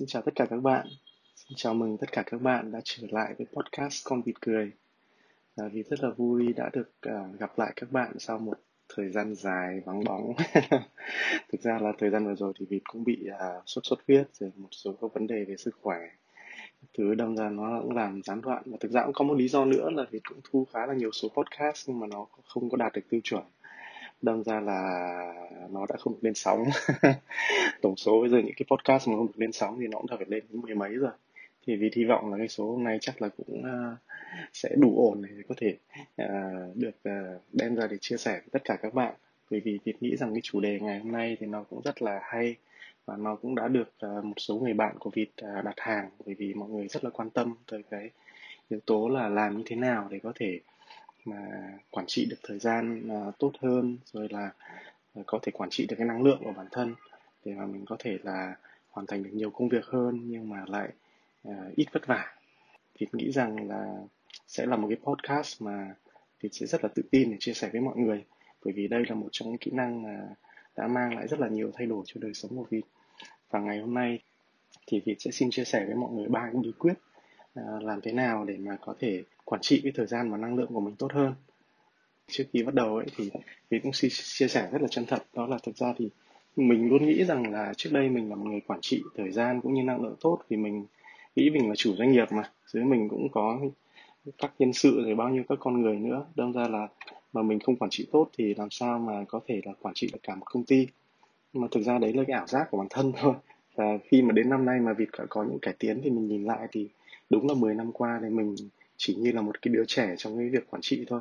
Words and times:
Xin 0.00 0.08
chào 0.08 0.22
tất 0.22 0.34
cả 0.34 0.46
các 0.50 0.62
bạn. 0.62 0.86
Xin 1.36 1.56
chào 1.56 1.74
mừng 1.74 1.98
tất 1.98 2.12
cả 2.12 2.22
các 2.26 2.42
bạn 2.42 2.72
đã 2.72 2.80
trở 2.84 3.06
lại 3.10 3.34
với 3.38 3.46
podcast 3.52 4.04
Con 4.04 4.22
Vịt 4.22 4.40
Cười. 4.40 4.72
À, 5.56 5.64
vì 5.72 5.82
rất 5.82 6.02
là 6.02 6.10
vui 6.10 6.52
đã 6.52 6.70
được 6.72 6.90
uh, 7.08 7.40
gặp 7.40 7.58
lại 7.58 7.72
các 7.76 7.92
bạn 7.92 8.12
sau 8.18 8.38
một 8.38 8.58
thời 8.94 9.10
gian 9.10 9.34
dài 9.34 9.80
vắng 9.86 10.04
bóng. 10.04 10.32
Thực 11.52 11.60
ra 11.60 11.78
là 11.78 11.92
thời 11.98 12.10
gian 12.10 12.26
vừa 12.26 12.34
rồi 12.34 12.52
thì 12.58 12.66
Vịt 12.70 12.82
cũng 12.84 13.04
bị 13.04 13.26
uh, 13.30 13.62
sốt 13.66 13.84
xuất 13.86 13.98
huyết 14.08 14.34
rồi 14.34 14.52
một 14.56 14.68
số 14.70 14.92
các 15.00 15.14
vấn 15.14 15.26
đề 15.26 15.44
về 15.44 15.56
sức 15.56 15.78
khỏe. 15.82 15.98
Thứ 16.98 17.14
đâm 17.14 17.36
ra 17.36 17.48
nó 17.48 17.80
cũng 17.82 17.96
làm 17.96 18.22
gián 18.22 18.40
đoạn. 18.40 18.62
Và 18.66 18.76
thực 18.80 18.90
ra 18.92 19.04
cũng 19.04 19.14
có 19.14 19.24
một 19.24 19.34
lý 19.34 19.48
do 19.48 19.64
nữa 19.64 19.90
là 19.90 20.04
Vịt 20.10 20.22
cũng 20.28 20.40
thu 20.50 20.66
khá 20.72 20.86
là 20.86 20.94
nhiều 20.94 21.10
số 21.12 21.28
podcast 21.28 21.88
nhưng 21.88 22.00
mà 22.00 22.06
nó 22.06 22.26
không 22.44 22.70
có 22.70 22.76
đạt 22.76 22.92
được 22.92 23.02
tiêu 23.10 23.20
chuẩn 23.24 23.42
đâm 24.22 24.44
ra 24.44 24.60
là 24.60 25.18
nó 25.70 25.86
đã 25.88 25.96
không 25.98 26.12
được 26.12 26.18
lên 26.22 26.34
sóng. 26.34 26.64
Tổng 27.82 27.96
số 27.96 28.20
bây 28.20 28.30
giờ 28.30 28.38
những 28.38 28.54
cái 28.56 28.66
podcast 28.70 29.08
mà 29.08 29.16
không 29.16 29.26
được 29.26 29.38
lên 29.38 29.52
sóng 29.52 29.78
thì 29.80 29.86
nó 29.86 29.98
cũng 29.98 30.06
đã 30.10 30.16
phải 30.16 30.26
lên 30.28 30.44
đến 30.50 30.60
mười 30.60 30.74
mấy 30.74 30.94
rồi. 30.94 31.12
Thì 31.66 31.76
vì 31.76 31.90
hy 31.96 32.04
vọng 32.04 32.30
là 32.30 32.38
cái 32.38 32.48
số 32.48 32.70
hôm 32.70 32.84
nay 32.84 32.98
chắc 33.00 33.22
là 33.22 33.28
cũng 33.36 33.60
uh, 33.60 33.98
sẽ 34.52 34.68
đủ 34.78 34.94
ổn 35.10 35.22
để 35.22 35.42
có 35.48 35.54
thể 35.58 35.76
uh, 36.22 36.76
được 36.76 36.94
uh, 37.08 37.42
đem 37.52 37.74
ra 37.74 37.86
để 37.86 37.96
chia 38.00 38.16
sẻ 38.16 38.32
với 38.32 38.48
tất 38.52 38.64
cả 38.64 38.76
các 38.82 38.94
bạn. 38.94 39.14
Bởi 39.50 39.60
vì 39.60 39.78
Việt 39.84 40.02
nghĩ 40.02 40.16
rằng 40.16 40.32
cái 40.34 40.40
chủ 40.42 40.60
đề 40.60 40.80
ngày 40.80 40.98
hôm 40.98 41.12
nay 41.12 41.36
thì 41.40 41.46
nó 41.46 41.62
cũng 41.70 41.80
rất 41.84 42.02
là 42.02 42.20
hay 42.22 42.56
và 43.06 43.16
nó 43.16 43.36
cũng 43.36 43.54
đã 43.54 43.68
được 43.68 43.92
uh, 44.06 44.24
một 44.24 44.34
số 44.36 44.58
người 44.58 44.74
bạn 44.74 44.96
của 44.98 45.10
Việt 45.10 45.30
uh, 45.58 45.64
đặt 45.64 45.74
hàng. 45.76 46.10
Bởi 46.26 46.34
vì 46.34 46.54
mọi 46.54 46.68
người 46.68 46.88
rất 46.88 47.04
là 47.04 47.10
quan 47.10 47.30
tâm 47.30 47.54
tới 47.70 47.82
cái 47.90 48.10
yếu 48.68 48.80
tố 48.86 49.08
là 49.08 49.28
làm 49.28 49.56
như 49.56 49.62
thế 49.66 49.76
nào 49.76 50.08
để 50.10 50.18
có 50.22 50.32
thể 50.34 50.60
mà 51.24 51.36
quản 51.90 52.06
trị 52.06 52.26
được 52.30 52.36
thời 52.42 52.58
gian 52.58 53.08
uh, 53.12 53.38
tốt 53.38 53.52
hơn 53.60 53.98
rồi 54.12 54.28
là 54.30 54.50
uh, 55.20 55.26
có 55.26 55.38
thể 55.42 55.52
quản 55.52 55.70
trị 55.70 55.86
được 55.88 55.96
cái 55.98 56.06
năng 56.06 56.22
lượng 56.22 56.40
của 56.44 56.52
bản 56.56 56.66
thân 56.70 56.94
để 57.44 57.54
mà 57.54 57.66
mình 57.66 57.84
có 57.86 57.96
thể 57.98 58.18
là 58.22 58.54
hoàn 58.90 59.06
thành 59.06 59.22
được 59.22 59.30
nhiều 59.32 59.50
công 59.50 59.68
việc 59.68 59.84
hơn 59.84 60.20
nhưng 60.24 60.48
mà 60.48 60.64
lại 60.66 60.88
uh, 61.48 61.76
ít 61.76 61.86
vất 61.92 62.06
vả. 62.06 62.34
Thì 62.94 63.06
nghĩ 63.12 63.32
rằng 63.32 63.68
là 63.68 63.94
sẽ 64.46 64.66
là 64.66 64.76
một 64.76 64.88
cái 64.88 64.98
podcast 65.02 65.62
mà 65.62 65.94
thì 66.40 66.48
sẽ 66.52 66.66
rất 66.66 66.84
là 66.84 66.88
tự 66.94 67.02
tin 67.10 67.30
để 67.30 67.36
chia 67.40 67.52
sẻ 67.52 67.68
với 67.72 67.80
mọi 67.80 67.96
người 67.96 68.24
bởi 68.64 68.72
vì 68.72 68.88
đây 68.88 69.04
là 69.08 69.14
một 69.14 69.28
trong 69.32 69.48
những 69.48 69.58
kỹ 69.58 69.70
năng 69.70 70.02
mà 70.02 70.28
đã 70.76 70.88
mang 70.88 71.14
lại 71.14 71.28
rất 71.28 71.40
là 71.40 71.48
nhiều 71.48 71.70
thay 71.74 71.86
đổi 71.86 72.02
cho 72.06 72.20
đời 72.20 72.34
sống 72.34 72.56
của 72.56 72.66
Việt. 72.70 72.82
Và 73.50 73.60
ngày 73.60 73.78
hôm 73.78 73.94
nay 73.94 74.18
thì 74.86 75.00
Việt 75.00 75.16
sẽ 75.18 75.30
xin 75.30 75.50
chia 75.50 75.64
sẻ 75.64 75.84
với 75.86 75.94
mọi 75.94 76.12
người 76.12 76.28
ba 76.28 76.40
cái 76.40 76.62
bí 76.62 76.72
quyết 76.78 76.94
uh, 77.60 77.82
làm 77.82 78.00
thế 78.00 78.12
nào 78.12 78.44
để 78.44 78.56
mà 78.56 78.76
có 78.80 78.94
thể 78.98 79.22
quản 79.50 79.60
trị 79.60 79.80
cái 79.82 79.92
thời 79.96 80.06
gian 80.06 80.30
và 80.30 80.36
năng 80.36 80.54
lượng 80.54 80.70
của 80.74 80.80
mình 80.80 80.94
tốt 80.98 81.12
hơn. 81.12 81.34
Trước 82.30 82.44
khi 82.52 82.62
bắt 82.62 82.74
đầu 82.74 82.96
ấy 82.96 83.06
thì 83.16 83.30
mình 83.70 83.80
cũng 83.82 83.92
chia 83.92 84.48
sẻ 84.48 84.68
rất 84.72 84.82
là 84.82 84.88
chân 84.90 85.06
thật. 85.06 85.22
Đó 85.34 85.46
là 85.46 85.58
thực 85.62 85.76
ra 85.76 85.94
thì 85.98 86.08
mình 86.56 86.88
luôn 86.88 87.06
nghĩ 87.06 87.24
rằng 87.24 87.52
là 87.52 87.72
trước 87.76 87.90
đây 87.92 88.08
mình 88.08 88.30
là 88.30 88.36
một 88.36 88.46
người 88.46 88.60
quản 88.60 88.80
trị 88.82 89.02
thời 89.16 89.32
gian 89.32 89.60
cũng 89.60 89.74
như 89.74 89.82
năng 89.82 90.02
lượng 90.02 90.16
tốt 90.20 90.38
vì 90.48 90.56
mình 90.56 90.86
nghĩ 91.36 91.50
mình 91.50 91.68
là 91.68 91.74
chủ 91.76 91.94
doanh 91.96 92.12
nghiệp 92.12 92.32
mà. 92.32 92.42
Dưới 92.66 92.84
mình 92.84 93.08
cũng 93.08 93.28
có 93.32 93.60
các 94.38 94.52
nhân 94.58 94.72
sự 94.72 95.02
rồi 95.04 95.14
bao 95.14 95.28
nhiêu 95.28 95.42
các 95.48 95.58
con 95.60 95.82
người 95.82 95.96
nữa. 95.96 96.26
Đâm 96.34 96.52
ra 96.52 96.68
là 96.68 96.88
mà 97.32 97.42
mình 97.42 97.60
không 97.60 97.76
quản 97.76 97.90
trị 97.90 98.06
tốt 98.12 98.30
thì 98.38 98.54
làm 98.54 98.70
sao 98.70 98.98
mà 98.98 99.24
có 99.28 99.40
thể 99.46 99.60
là 99.64 99.72
quản 99.80 99.94
trị 99.94 100.10
được 100.12 100.20
cả 100.22 100.34
một 100.34 100.46
công 100.50 100.64
ty. 100.64 100.86
Mà 101.52 101.68
thực 101.70 101.82
ra 101.82 101.98
đấy 101.98 102.12
là 102.12 102.24
cái 102.26 102.36
ảo 102.36 102.46
giác 102.46 102.70
của 102.70 102.78
bản 102.78 102.88
thân 102.90 103.12
thôi. 103.20 103.34
Và 103.74 103.98
khi 104.04 104.22
mà 104.22 104.32
đến 104.32 104.50
năm 104.50 104.64
nay 104.64 104.80
mà 104.80 104.92
việc 104.92 105.08
có 105.28 105.44
những 105.44 105.58
cải 105.62 105.74
tiến 105.78 106.00
thì 106.04 106.10
mình 106.10 106.28
nhìn 106.28 106.44
lại 106.44 106.68
thì 106.72 106.88
đúng 107.30 107.48
là 107.48 107.54
10 107.54 107.74
năm 107.74 107.92
qua 107.92 108.18
thì 108.22 108.28
mình 108.28 108.56
chỉ 109.00 109.14
như 109.14 109.32
là 109.32 109.42
một 109.42 109.62
cái 109.62 109.74
đứa 109.74 109.84
trẻ 109.84 110.14
trong 110.18 110.38
cái 110.38 110.48
việc 110.48 110.70
quản 110.70 110.82
trị 110.82 111.04
thôi. 111.08 111.20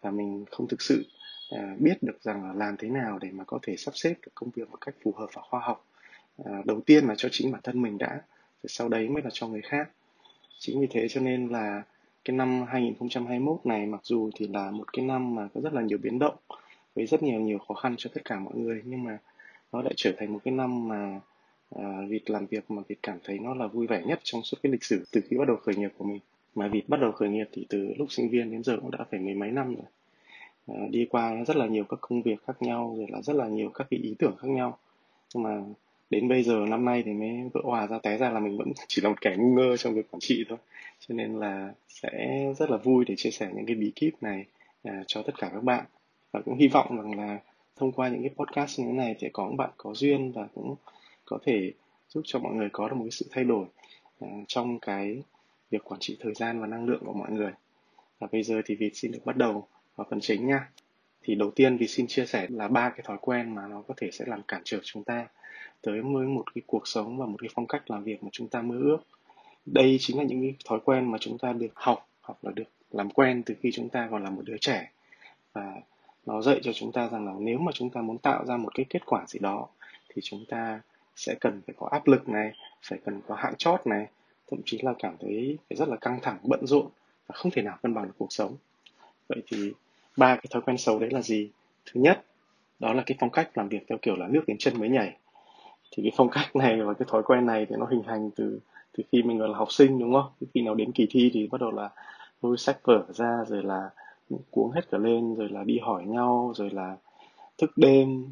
Và 0.00 0.10
mình 0.10 0.44
không 0.50 0.68
thực 0.68 0.82
sự 0.82 1.04
uh, 1.54 1.80
biết 1.80 2.02
được 2.02 2.22
rằng 2.22 2.44
là 2.44 2.52
làm 2.52 2.76
thế 2.76 2.88
nào 2.88 3.18
để 3.18 3.28
mà 3.32 3.44
có 3.44 3.58
thể 3.62 3.76
sắp 3.76 3.96
xếp 3.96 4.14
được 4.22 4.32
công 4.34 4.50
việc 4.54 4.70
một 4.70 4.78
cách 4.80 4.94
phù 5.02 5.12
hợp 5.12 5.26
và 5.32 5.42
khoa 5.42 5.60
học. 5.60 5.86
Uh, 6.42 6.66
đầu 6.66 6.80
tiên 6.80 7.06
là 7.06 7.14
cho 7.16 7.28
chính 7.32 7.52
bản 7.52 7.60
thân 7.64 7.82
mình 7.82 7.98
đã 7.98 8.08
rồi 8.62 8.68
sau 8.68 8.88
đấy 8.88 9.08
mới 9.08 9.22
là 9.22 9.30
cho 9.32 9.46
người 9.46 9.62
khác. 9.62 9.88
Chính 10.58 10.80
vì 10.80 10.86
thế 10.90 11.08
cho 11.08 11.20
nên 11.20 11.48
là 11.48 11.82
cái 12.24 12.36
năm 12.36 12.64
2021 12.68 13.60
này 13.64 13.86
mặc 13.86 14.00
dù 14.04 14.30
thì 14.36 14.46
là 14.46 14.70
một 14.70 14.92
cái 14.92 15.04
năm 15.04 15.34
mà 15.34 15.48
có 15.54 15.60
rất 15.60 15.72
là 15.72 15.82
nhiều 15.82 15.98
biến 15.98 16.18
động 16.18 16.36
với 16.94 17.06
rất 17.06 17.22
nhiều 17.22 17.40
nhiều 17.40 17.58
khó 17.58 17.74
khăn 17.74 17.94
cho 17.98 18.10
tất 18.14 18.20
cả 18.24 18.38
mọi 18.38 18.54
người 18.56 18.82
nhưng 18.84 19.04
mà 19.04 19.18
nó 19.72 19.82
lại 19.82 19.92
trở 19.96 20.12
thành 20.18 20.32
một 20.32 20.40
cái 20.44 20.54
năm 20.54 20.88
mà 20.88 21.20
uh, 21.74 22.08
việc 22.08 22.30
làm 22.30 22.46
việc 22.46 22.70
mà 22.70 22.82
việc 22.88 22.98
cảm 23.02 23.18
thấy 23.24 23.38
nó 23.38 23.54
là 23.54 23.66
vui 23.66 23.86
vẻ 23.86 24.02
nhất 24.06 24.20
trong 24.22 24.42
suốt 24.42 24.58
cái 24.62 24.72
lịch 24.72 24.84
sử 24.84 25.04
từ 25.12 25.20
khi 25.28 25.36
bắt 25.36 25.48
đầu 25.48 25.56
khởi 25.56 25.74
nghiệp 25.74 25.90
của 25.98 26.04
mình 26.04 26.20
mà 26.54 26.68
vì 26.68 26.82
bắt 26.88 27.00
đầu 27.00 27.12
khởi 27.12 27.28
nghiệp 27.28 27.48
thì 27.52 27.66
từ 27.68 27.94
lúc 27.98 28.12
sinh 28.12 28.28
viên 28.30 28.50
đến 28.50 28.62
giờ 28.62 28.76
cũng 28.80 28.90
đã 28.90 28.98
phải 29.10 29.20
mấy 29.20 29.34
mấy 29.34 29.50
năm 29.50 29.74
rồi. 29.74 29.86
À, 30.66 30.86
đi 30.90 31.06
qua 31.10 31.44
rất 31.46 31.56
là 31.56 31.66
nhiều 31.66 31.84
các 31.84 31.98
công 32.00 32.22
việc 32.22 32.42
khác 32.46 32.62
nhau 32.62 32.94
rồi 32.98 33.06
là 33.10 33.22
rất 33.22 33.36
là 33.36 33.48
nhiều 33.48 33.70
các 33.74 33.86
cái 33.90 34.00
ý 34.00 34.14
tưởng 34.18 34.36
khác 34.36 34.48
nhau. 34.48 34.78
Nhưng 35.34 35.42
mà 35.42 35.62
đến 36.10 36.28
bây 36.28 36.42
giờ 36.42 36.66
năm 36.68 36.84
nay 36.84 37.02
thì 37.06 37.12
mới 37.12 37.50
vỡ 37.52 37.60
hòa 37.64 37.86
ra 37.86 37.98
té 37.98 38.16
ra 38.16 38.30
là 38.30 38.40
mình 38.40 38.58
vẫn 38.58 38.72
chỉ 38.88 39.02
là 39.02 39.08
một 39.08 39.20
kẻ 39.20 39.36
ngu 39.38 39.54
ngơ 39.54 39.76
trong 39.76 39.94
việc 39.94 40.10
quản 40.10 40.20
trị 40.20 40.44
thôi. 40.48 40.58
Cho 41.00 41.14
nên 41.14 41.38
là 41.38 41.74
sẽ 41.88 42.44
rất 42.58 42.70
là 42.70 42.76
vui 42.76 43.04
để 43.08 43.14
chia 43.16 43.30
sẻ 43.30 43.50
những 43.54 43.66
cái 43.66 43.76
bí 43.76 43.92
kíp 43.94 44.14
này 44.20 44.44
à, 44.82 45.02
cho 45.06 45.22
tất 45.22 45.32
cả 45.38 45.50
các 45.54 45.64
bạn. 45.64 45.84
Và 46.32 46.40
cũng 46.40 46.58
hy 46.58 46.68
vọng 46.68 46.96
rằng 46.96 47.18
là 47.18 47.38
thông 47.76 47.92
qua 47.92 48.08
những 48.08 48.22
cái 48.22 48.30
podcast 48.36 48.80
như 48.80 48.86
thế 48.86 48.92
này 48.92 49.16
sẽ 49.20 49.28
có 49.32 49.50
bạn 49.56 49.70
có 49.76 49.94
duyên 49.94 50.32
và 50.32 50.48
cũng 50.54 50.74
có 51.24 51.38
thể 51.44 51.72
giúp 52.08 52.22
cho 52.24 52.38
mọi 52.38 52.54
người 52.54 52.68
có 52.72 52.88
được 52.88 52.94
một 52.96 53.04
cái 53.04 53.10
sự 53.10 53.26
thay 53.30 53.44
đổi 53.44 53.66
à, 54.20 54.28
trong 54.48 54.78
cái 54.78 55.22
việc 55.70 55.84
quản 55.84 56.00
trị 56.00 56.16
thời 56.20 56.34
gian 56.34 56.60
và 56.60 56.66
năng 56.66 56.86
lượng 56.86 57.02
của 57.06 57.12
mọi 57.12 57.30
người. 57.30 57.52
Và 58.18 58.28
bây 58.32 58.42
giờ 58.42 58.62
thì 58.64 58.74
Việt 58.74 58.90
xin 58.96 59.12
được 59.12 59.24
bắt 59.24 59.36
đầu 59.36 59.66
vào 59.96 60.06
phần 60.10 60.20
chính 60.20 60.46
nha. 60.46 60.68
Thì 61.22 61.34
đầu 61.34 61.50
tiên 61.50 61.76
Việt 61.76 61.86
xin 61.86 62.06
chia 62.06 62.26
sẻ 62.26 62.46
là 62.50 62.68
ba 62.68 62.90
cái 62.90 63.00
thói 63.04 63.16
quen 63.20 63.54
mà 63.54 63.66
nó 63.66 63.82
có 63.88 63.94
thể 63.96 64.10
sẽ 64.10 64.24
làm 64.28 64.42
cản 64.42 64.62
trở 64.64 64.78
chúng 64.82 65.04
ta 65.04 65.26
tới 65.82 66.00
với 66.00 66.26
một 66.26 66.54
cái 66.54 66.62
cuộc 66.66 66.88
sống 66.88 67.18
và 67.18 67.26
một 67.26 67.36
cái 67.40 67.50
phong 67.54 67.66
cách 67.66 67.90
làm 67.90 68.04
việc 68.04 68.24
mà 68.24 68.28
chúng 68.32 68.48
ta 68.48 68.62
mơ 68.62 68.76
ước. 68.78 68.98
Đây 69.66 69.96
chính 70.00 70.18
là 70.18 70.24
những 70.24 70.42
cái 70.42 70.54
thói 70.64 70.80
quen 70.84 71.10
mà 71.10 71.18
chúng 71.20 71.38
ta 71.38 71.52
được 71.52 71.72
học 71.74 72.08
hoặc 72.20 72.38
là 72.42 72.52
được 72.54 72.68
làm 72.90 73.10
quen 73.10 73.42
từ 73.46 73.54
khi 73.60 73.70
chúng 73.72 73.88
ta 73.88 74.08
còn 74.10 74.24
là 74.24 74.30
một 74.30 74.42
đứa 74.44 74.56
trẻ. 74.60 74.90
Và 75.52 75.74
nó 76.26 76.42
dạy 76.42 76.60
cho 76.62 76.72
chúng 76.72 76.92
ta 76.92 77.08
rằng 77.08 77.26
là 77.26 77.32
nếu 77.38 77.58
mà 77.58 77.72
chúng 77.74 77.90
ta 77.90 78.00
muốn 78.00 78.18
tạo 78.18 78.46
ra 78.46 78.56
một 78.56 78.74
cái 78.74 78.86
kết 78.88 79.06
quả 79.06 79.24
gì 79.26 79.38
đó 79.38 79.68
thì 80.08 80.22
chúng 80.24 80.44
ta 80.48 80.80
sẽ 81.16 81.34
cần 81.40 81.62
phải 81.66 81.74
có 81.78 81.88
áp 81.90 82.06
lực 82.06 82.28
này, 82.28 82.52
phải 82.82 82.98
cần 83.04 83.20
có 83.26 83.34
hạn 83.34 83.54
chót 83.56 83.86
này, 83.86 84.06
thậm 84.50 84.60
chí 84.64 84.78
là 84.82 84.94
cảm 84.98 85.16
thấy 85.20 85.58
phải 85.68 85.76
rất 85.76 85.88
là 85.88 85.96
căng 85.96 86.18
thẳng, 86.22 86.38
bận 86.42 86.66
rộn 86.66 86.86
và 87.26 87.34
không 87.34 87.52
thể 87.52 87.62
nào 87.62 87.78
cân 87.82 87.94
bằng 87.94 88.04
được 88.04 88.14
cuộc 88.18 88.32
sống. 88.32 88.56
Vậy 89.28 89.42
thì 89.46 89.72
ba 90.16 90.36
cái 90.36 90.44
thói 90.50 90.62
quen 90.62 90.78
xấu 90.78 90.98
đấy 90.98 91.10
là 91.10 91.22
gì? 91.22 91.50
Thứ 91.86 92.00
nhất, 92.00 92.24
đó 92.78 92.92
là 92.92 93.02
cái 93.06 93.16
phong 93.20 93.30
cách 93.30 93.50
làm 93.54 93.68
việc 93.68 93.84
theo 93.88 93.98
kiểu 94.02 94.16
là 94.16 94.28
nước 94.28 94.42
đến 94.46 94.56
chân 94.58 94.78
mới 94.78 94.88
nhảy. 94.88 95.16
Thì 95.90 96.02
cái 96.02 96.12
phong 96.16 96.28
cách 96.30 96.56
này 96.56 96.82
và 96.82 96.94
cái 96.94 97.06
thói 97.10 97.22
quen 97.22 97.46
này 97.46 97.66
thì 97.68 97.76
nó 97.78 97.86
hình 97.86 98.02
thành 98.06 98.30
từ 98.36 98.60
từ 98.92 99.04
khi 99.12 99.22
mình 99.22 99.38
còn 99.38 99.50
là 99.50 99.58
học 99.58 99.72
sinh, 99.72 99.98
đúng 99.98 100.12
không? 100.12 100.32
Khi 100.54 100.62
nào 100.62 100.74
đến 100.74 100.92
kỳ 100.92 101.06
thi 101.10 101.30
thì 101.34 101.46
bắt 101.46 101.60
đầu 101.60 101.70
là 101.70 101.90
lôi 102.42 102.56
sách 102.56 102.78
vở 102.82 103.04
ra, 103.14 103.44
rồi 103.48 103.62
là 103.62 103.90
cuống 104.50 104.70
hết 104.70 104.90
cả 104.90 104.98
lên, 104.98 105.34
rồi 105.34 105.48
là 105.48 105.64
đi 105.64 105.78
hỏi 105.78 106.04
nhau, 106.04 106.52
rồi 106.56 106.70
là 106.70 106.96
thức 107.58 107.70
đêm 107.76 108.26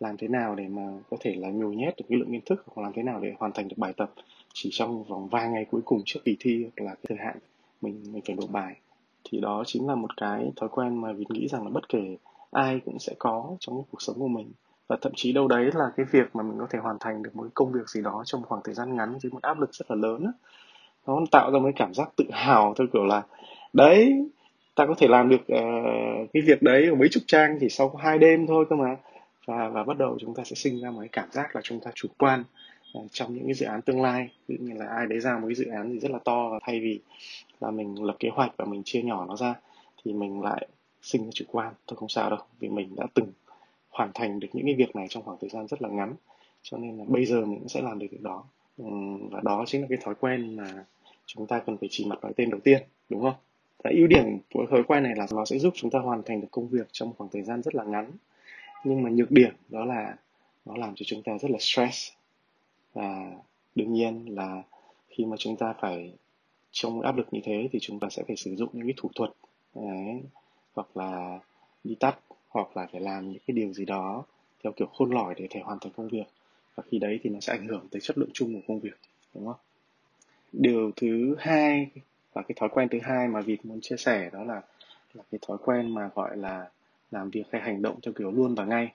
làm 0.00 0.16
thế 0.16 0.28
nào 0.28 0.54
để 0.54 0.68
mà 0.68 0.82
có 1.10 1.16
thể 1.20 1.34
là 1.34 1.48
nhồi 1.48 1.76
nhét 1.76 1.96
được 1.96 2.04
cái 2.08 2.18
lượng 2.18 2.32
kiến 2.32 2.40
thức, 2.46 2.64
hoặc 2.66 2.82
làm 2.82 2.92
thế 2.92 3.02
nào 3.02 3.20
để 3.20 3.34
hoàn 3.38 3.52
thành 3.52 3.68
được 3.68 3.78
bài 3.78 3.92
tập 3.96 4.12
chỉ 4.54 4.70
trong 4.72 5.04
vòng 5.04 5.28
vài 5.28 5.48
ngày 5.48 5.66
cuối 5.70 5.80
cùng 5.84 6.02
trước 6.04 6.20
kỳ 6.24 6.36
thi 6.40 6.62
hoặc 6.62 6.84
là 6.84 6.94
cái 6.94 7.04
thời 7.08 7.18
hạn 7.18 7.38
mình 7.80 8.02
mình 8.12 8.22
phải 8.26 8.36
nộp 8.36 8.50
bài. 8.50 8.76
Thì 9.24 9.40
đó 9.40 9.62
chính 9.66 9.88
là 9.88 9.94
một 9.94 10.16
cái 10.16 10.52
thói 10.56 10.68
quen 10.68 11.00
mà 11.00 11.12
mình 11.12 11.28
nghĩ 11.30 11.48
rằng 11.48 11.64
là 11.64 11.70
bất 11.70 11.88
kể 11.88 12.16
ai 12.50 12.80
cũng 12.84 12.98
sẽ 12.98 13.14
có 13.18 13.56
trong 13.60 13.76
cái 13.76 13.84
cuộc 13.90 14.02
sống 14.02 14.18
của 14.18 14.28
mình. 14.28 14.52
Và 14.88 14.96
thậm 15.00 15.12
chí 15.16 15.32
đâu 15.32 15.48
đấy 15.48 15.70
là 15.74 15.90
cái 15.96 16.06
việc 16.10 16.36
mà 16.36 16.42
mình 16.42 16.58
có 16.58 16.66
thể 16.70 16.78
hoàn 16.78 16.96
thành 17.00 17.22
được 17.22 17.36
một 17.36 17.42
cái 17.42 17.50
công 17.54 17.72
việc 17.72 17.88
gì 17.88 18.02
đó 18.02 18.22
trong 18.26 18.42
khoảng 18.42 18.60
thời 18.64 18.74
gian 18.74 18.96
ngắn 18.96 19.18
dưới 19.20 19.32
một 19.32 19.42
áp 19.42 19.60
lực 19.60 19.74
rất 19.74 19.90
là 19.90 19.96
lớn 19.96 20.24
đó. 20.24 20.32
nó 21.06 21.20
tạo 21.30 21.50
ra 21.50 21.58
một 21.58 21.64
cái 21.64 21.72
cảm 21.76 21.94
giác 21.94 22.10
tự 22.16 22.24
hào 22.32 22.74
theo 22.78 22.86
kiểu 22.92 23.04
là 23.04 23.22
đấy 23.72 24.26
ta 24.74 24.86
có 24.86 24.94
thể 24.98 25.08
làm 25.08 25.28
được 25.28 25.40
uh, 25.40 26.30
cái 26.32 26.42
việc 26.46 26.62
đấy 26.62 26.86
ở 26.86 26.94
mấy 26.94 27.08
chục 27.08 27.22
trang 27.26 27.58
chỉ 27.60 27.68
sau 27.68 27.94
hai 27.98 28.18
đêm 28.18 28.46
thôi 28.46 28.64
cơ 28.70 28.76
mà. 28.76 28.96
Và 29.46 29.68
và 29.68 29.84
bắt 29.84 29.98
đầu 29.98 30.16
chúng 30.20 30.34
ta 30.34 30.44
sẽ 30.44 30.54
sinh 30.54 30.80
ra 30.80 30.90
một 30.90 31.00
cái 31.00 31.08
cảm 31.12 31.28
giác 31.32 31.56
là 31.56 31.60
chúng 31.64 31.80
ta 31.80 31.90
chủ 31.94 32.08
quan. 32.18 32.40
uh, 32.40 32.46
Ờ, 32.94 33.00
trong 33.12 33.34
những 33.34 33.44
cái 33.44 33.54
dự 33.54 33.66
án 33.66 33.82
tương 33.82 34.02
lai, 34.02 34.28
ví 34.48 34.56
dụ 34.58 34.64
như 34.64 34.74
là 34.74 34.86
ai 34.86 35.06
đấy 35.06 35.20
ra 35.20 35.38
một 35.38 35.46
cái 35.46 35.54
dự 35.54 35.66
án 35.66 35.92
gì 35.92 35.98
rất 35.98 36.10
là 36.10 36.18
to 36.24 36.48
và 36.48 36.58
thay 36.62 36.80
vì 36.80 37.00
là 37.60 37.70
mình 37.70 38.02
lập 38.02 38.16
kế 38.18 38.28
hoạch 38.28 38.52
và 38.56 38.64
mình 38.64 38.82
chia 38.84 39.02
nhỏ 39.02 39.26
nó 39.28 39.36
ra, 39.36 39.54
thì 40.04 40.12
mình 40.12 40.40
lại 40.42 40.68
sinh 41.02 41.24
ra 41.24 41.30
chủ 41.34 41.44
quan. 41.48 41.74
Thôi 41.86 41.96
không 41.96 42.08
sao 42.08 42.30
đâu, 42.30 42.38
vì 42.60 42.68
mình 42.68 42.96
đã 42.96 43.06
từng 43.14 43.32
hoàn 43.90 44.10
thành 44.14 44.40
được 44.40 44.48
những 44.52 44.66
cái 44.66 44.74
việc 44.74 44.96
này 44.96 45.06
trong 45.08 45.22
khoảng 45.22 45.38
thời 45.40 45.50
gian 45.50 45.66
rất 45.66 45.82
là 45.82 45.88
ngắn, 45.88 46.14
cho 46.62 46.78
nên 46.78 46.98
là 46.98 47.04
bây 47.08 47.26
giờ 47.26 47.40
mình 47.44 47.58
cũng 47.58 47.68
sẽ 47.68 47.82
làm 47.82 47.98
được 47.98 48.06
việc 48.10 48.22
đó. 48.22 48.44
Ừ, 48.78 48.84
và 49.30 49.40
đó 49.44 49.64
chính 49.66 49.80
là 49.80 49.86
cái 49.90 49.98
thói 50.02 50.14
quen 50.14 50.56
mà 50.56 50.84
chúng 51.26 51.46
ta 51.46 51.58
cần 51.58 51.76
phải 51.76 51.88
chỉ 51.92 52.04
mặt 52.04 52.18
nói 52.22 52.32
tên 52.36 52.50
đầu 52.50 52.60
tiên, 52.60 52.82
đúng 53.08 53.22
không? 53.22 53.34
Và 53.84 53.90
ưu 53.94 54.06
điểm 54.06 54.38
của 54.54 54.66
thói 54.70 54.82
quen 54.82 55.02
này 55.02 55.12
là 55.16 55.26
nó 55.32 55.44
sẽ 55.44 55.58
giúp 55.58 55.72
chúng 55.76 55.90
ta 55.90 55.98
hoàn 55.98 56.22
thành 56.22 56.40
được 56.40 56.48
công 56.50 56.68
việc 56.68 56.88
trong 56.92 57.12
khoảng 57.18 57.30
thời 57.32 57.42
gian 57.42 57.62
rất 57.62 57.74
là 57.74 57.84
ngắn. 57.84 58.10
Nhưng 58.84 59.02
mà 59.02 59.10
nhược 59.10 59.30
điểm 59.30 59.52
đó 59.68 59.84
là 59.84 60.16
nó 60.64 60.76
làm 60.76 60.94
cho 60.94 61.04
chúng 61.06 61.22
ta 61.22 61.38
rất 61.38 61.50
là 61.50 61.58
stress 61.60 62.12
và 62.94 63.32
đương 63.74 63.92
nhiên 63.92 64.34
là 64.34 64.62
khi 65.08 65.24
mà 65.24 65.36
chúng 65.38 65.56
ta 65.56 65.74
phải 65.80 66.12
trong 66.70 67.00
áp 67.00 67.16
lực 67.16 67.26
như 67.30 67.40
thế 67.44 67.68
thì 67.72 67.78
chúng 67.82 68.00
ta 68.00 68.08
sẽ 68.10 68.22
phải 68.26 68.36
sử 68.36 68.56
dụng 68.56 68.68
những 68.72 68.86
cái 68.86 68.94
thủ 68.96 69.10
thuật 69.14 69.30
đấy, 69.74 70.22
hoặc 70.74 70.96
là 70.96 71.38
đi 71.84 71.94
tắt 71.94 72.18
hoặc 72.48 72.76
là 72.76 72.86
phải 72.92 73.00
làm 73.00 73.30
những 73.30 73.40
cái 73.46 73.54
điều 73.54 73.72
gì 73.72 73.84
đó 73.84 74.24
theo 74.64 74.72
kiểu 74.72 74.86
khôn 74.86 75.10
lỏi 75.10 75.34
để 75.36 75.46
thể 75.50 75.60
hoàn 75.60 75.78
thành 75.80 75.92
công 75.96 76.08
việc. 76.08 76.26
Và 76.74 76.82
khi 76.90 76.98
đấy 76.98 77.20
thì 77.22 77.30
nó 77.30 77.40
sẽ 77.40 77.52
ảnh 77.52 77.66
hưởng 77.66 77.88
tới 77.90 78.00
chất 78.00 78.18
lượng 78.18 78.30
chung 78.32 78.54
của 78.54 78.60
công 78.68 78.80
việc 78.80 78.98
đúng 79.34 79.46
không? 79.46 79.56
Điều 80.52 80.90
thứ 80.96 81.36
hai 81.38 81.90
và 82.32 82.42
cái 82.42 82.54
thói 82.60 82.68
quen 82.68 82.88
thứ 82.88 82.98
hai 83.02 83.28
mà 83.28 83.40
vịt 83.40 83.64
muốn 83.64 83.80
chia 83.80 83.96
sẻ 83.96 84.30
đó 84.32 84.44
là 84.44 84.62
là 85.14 85.24
cái 85.30 85.38
thói 85.46 85.58
quen 85.64 85.94
mà 85.94 86.10
gọi 86.14 86.36
là 86.36 86.70
làm 87.10 87.30
việc 87.30 87.44
hay 87.52 87.62
hành 87.62 87.82
động 87.82 87.98
theo 88.02 88.12
kiểu 88.12 88.30
luôn 88.30 88.54
và 88.54 88.64
ngay. 88.64 88.92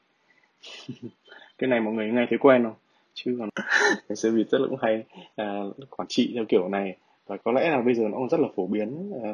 Cái 1.58 1.70
này 1.70 1.80
mọi 1.80 1.94
người 1.94 2.12
nghe 2.12 2.26
thấy 2.30 2.38
quen 2.38 2.64
không? 2.64 2.76
Chứ 3.16 3.36
còn 3.40 3.50
ngày 4.10 4.16
xưa 4.16 4.32
Việt 4.32 4.50
rất 4.50 4.62
là 4.62 4.68
cũng 4.70 4.80
hay 4.82 5.04
à, 5.36 5.62
quản 5.90 6.08
trị 6.08 6.32
theo 6.36 6.46
kiểu 6.50 6.70
này. 6.70 6.98
Và 7.28 7.38
có 7.38 7.52
lẽ 7.52 7.70
là 7.70 7.82
bây 7.82 7.96
giờ 7.96 8.04
nó 8.04 8.18
cũng 8.18 8.30
rất 8.30 8.40
là 8.40 8.48
phổ 8.56 8.68
biến 8.68 9.12
à, 9.24 9.34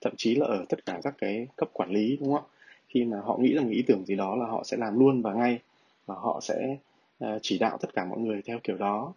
thậm 0.00 0.12
chí 0.16 0.34
là 0.34 0.46
ở 0.46 0.64
tất 0.68 0.86
cả 0.86 1.00
các 1.02 1.14
cái 1.18 1.46
cấp 1.56 1.68
quản 1.72 1.90
lý 1.90 2.16
đúng 2.16 2.32
không 2.32 2.44
ạ? 2.44 2.50
Khi 2.88 3.04
mà 3.04 3.20
họ 3.20 3.36
nghĩ 3.40 3.54
rằng 3.54 3.70
ý 3.70 3.82
tưởng 3.82 4.04
gì 4.04 4.16
đó 4.16 4.36
là 4.36 4.46
họ 4.46 4.62
sẽ 4.64 4.76
làm 4.76 4.98
luôn 4.98 5.22
và 5.22 5.34
ngay 5.34 5.58
và 6.06 6.14
họ 6.14 6.40
sẽ 6.42 6.76
à, 7.18 7.38
chỉ 7.42 7.58
đạo 7.58 7.78
tất 7.80 7.94
cả 7.94 8.04
mọi 8.04 8.18
người 8.18 8.42
theo 8.42 8.58
kiểu 8.64 8.76
đó. 8.76 9.12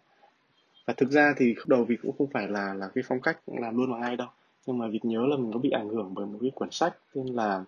Và 0.86 0.94
thực 0.94 1.10
ra 1.10 1.34
thì 1.38 1.54
lúc 1.54 1.68
đầu 1.68 1.84
vì 1.84 1.96
cũng 2.02 2.14
không 2.18 2.26
phải 2.32 2.48
là 2.48 2.74
là 2.74 2.88
cái 2.94 3.04
phong 3.08 3.20
cách 3.20 3.38
làm 3.46 3.76
luôn 3.76 3.92
và 3.92 3.98
ngay 3.98 4.16
đâu. 4.16 4.28
Nhưng 4.66 4.78
mà 4.78 4.88
việc 4.88 5.04
nhớ 5.04 5.26
là 5.26 5.36
mình 5.36 5.52
có 5.52 5.58
bị 5.58 5.70
ảnh 5.70 5.88
hưởng 5.88 6.14
bởi 6.14 6.26
một 6.26 6.38
cái 6.42 6.50
quyển 6.54 6.70
sách 6.70 6.96
tên 7.14 7.26
là 7.26 7.64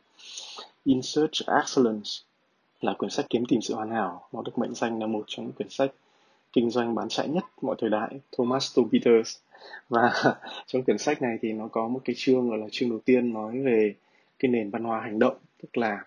In 0.85 1.03
Search 1.03 1.33
of 1.33 1.57
Excellence 1.57 2.11
là 2.81 2.95
quyển 2.99 3.11
sách 3.11 3.27
kiếm 3.31 3.45
tìm 3.49 3.61
sự 3.61 3.75
hoàn 3.75 3.91
hảo. 3.91 4.29
Nó 4.33 4.43
được 4.43 4.59
mệnh 4.59 4.75
danh 4.75 5.01
là 5.01 5.07
một 5.07 5.25
trong 5.27 5.47
những 5.47 5.55
quyển 5.55 5.69
sách 5.69 5.91
kinh 6.55 6.71
doanh 6.71 6.95
bán 6.95 7.09
chạy 7.09 7.29
nhất 7.29 7.45
mọi 7.63 7.77
thời 7.79 7.91
đại, 7.91 8.21
Thomas 8.37 8.79
Peters. 8.93 9.37
Và 9.89 10.13
trong 10.67 10.83
quyển 10.83 10.99
sách 10.99 11.23
này 11.23 11.39
thì 11.43 11.53
nó 11.53 11.69
có 11.69 11.89
một 11.89 12.01
cái 12.05 12.15
chương 12.19 12.49
gọi 12.49 12.59
là 12.59 12.67
chương 12.71 12.91
đầu 12.91 12.99
tiên 13.05 13.33
nói 13.33 13.61
về 13.61 13.95
cái 14.39 14.51
nền 14.51 14.71
văn 14.71 14.85
hóa 14.85 15.01
hành 15.01 15.19
động, 15.19 15.37
tức 15.63 15.77
là 15.77 16.05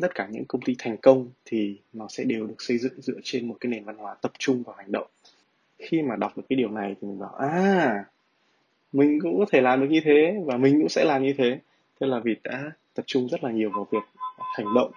tất 0.00 0.14
cả 0.14 0.28
những 0.30 0.44
công 0.44 0.62
ty 0.62 0.74
thành 0.78 0.96
công 0.96 1.28
thì 1.44 1.76
nó 1.92 2.06
sẽ 2.08 2.24
đều 2.24 2.46
được 2.46 2.62
xây 2.62 2.78
dựng 2.78 3.00
dựa 3.00 3.20
trên 3.22 3.48
một 3.48 3.56
cái 3.60 3.70
nền 3.70 3.84
văn 3.84 3.96
hóa 3.96 4.14
tập 4.14 4.32
trung 4.38 4.62
vào 4.62 4.76
hành 4.76 4.92
động. 4.92 5.06
Khi 5.78 6.02
mà 6.02 6.16
đọc 6.16 6.36
được 6.36 6.42
cái 6.48 6.56
điều 6.56 6.70
này 6.70 6.96
thì 7.00 7.08
mình 7.08 7.18
bảo 7.18 7.34
à 7.34 8.04
mình 8.92 9.18
cũng 9.22 9.38
có 9.38 9.44
thể 9.52 9.60
làm 9.60 9.80
được 9.80 9.86
như 9.90 10.00
thế 10.04 10.36
và 10.44 10.56
mình 10.56 10.78
cũng 10.80 10.88
sẽ 10.88 11.04
làm 11.04 11.22
như 11.22 11.34
thế. 11.38 11.58
Thế 12.00 12.06
là 12.06 12.20
vì 12.24 12.36
đã 12.44 12.70
tập 12.94 13.04
trung 13.06 13.28
rất 13.28 13.44
là 13.44 13.50
nhiều 13.50 13.70
vào 13.74 13.86
việc 13.90 14.02
hành 14.56 14.74
động, 14.74 14.90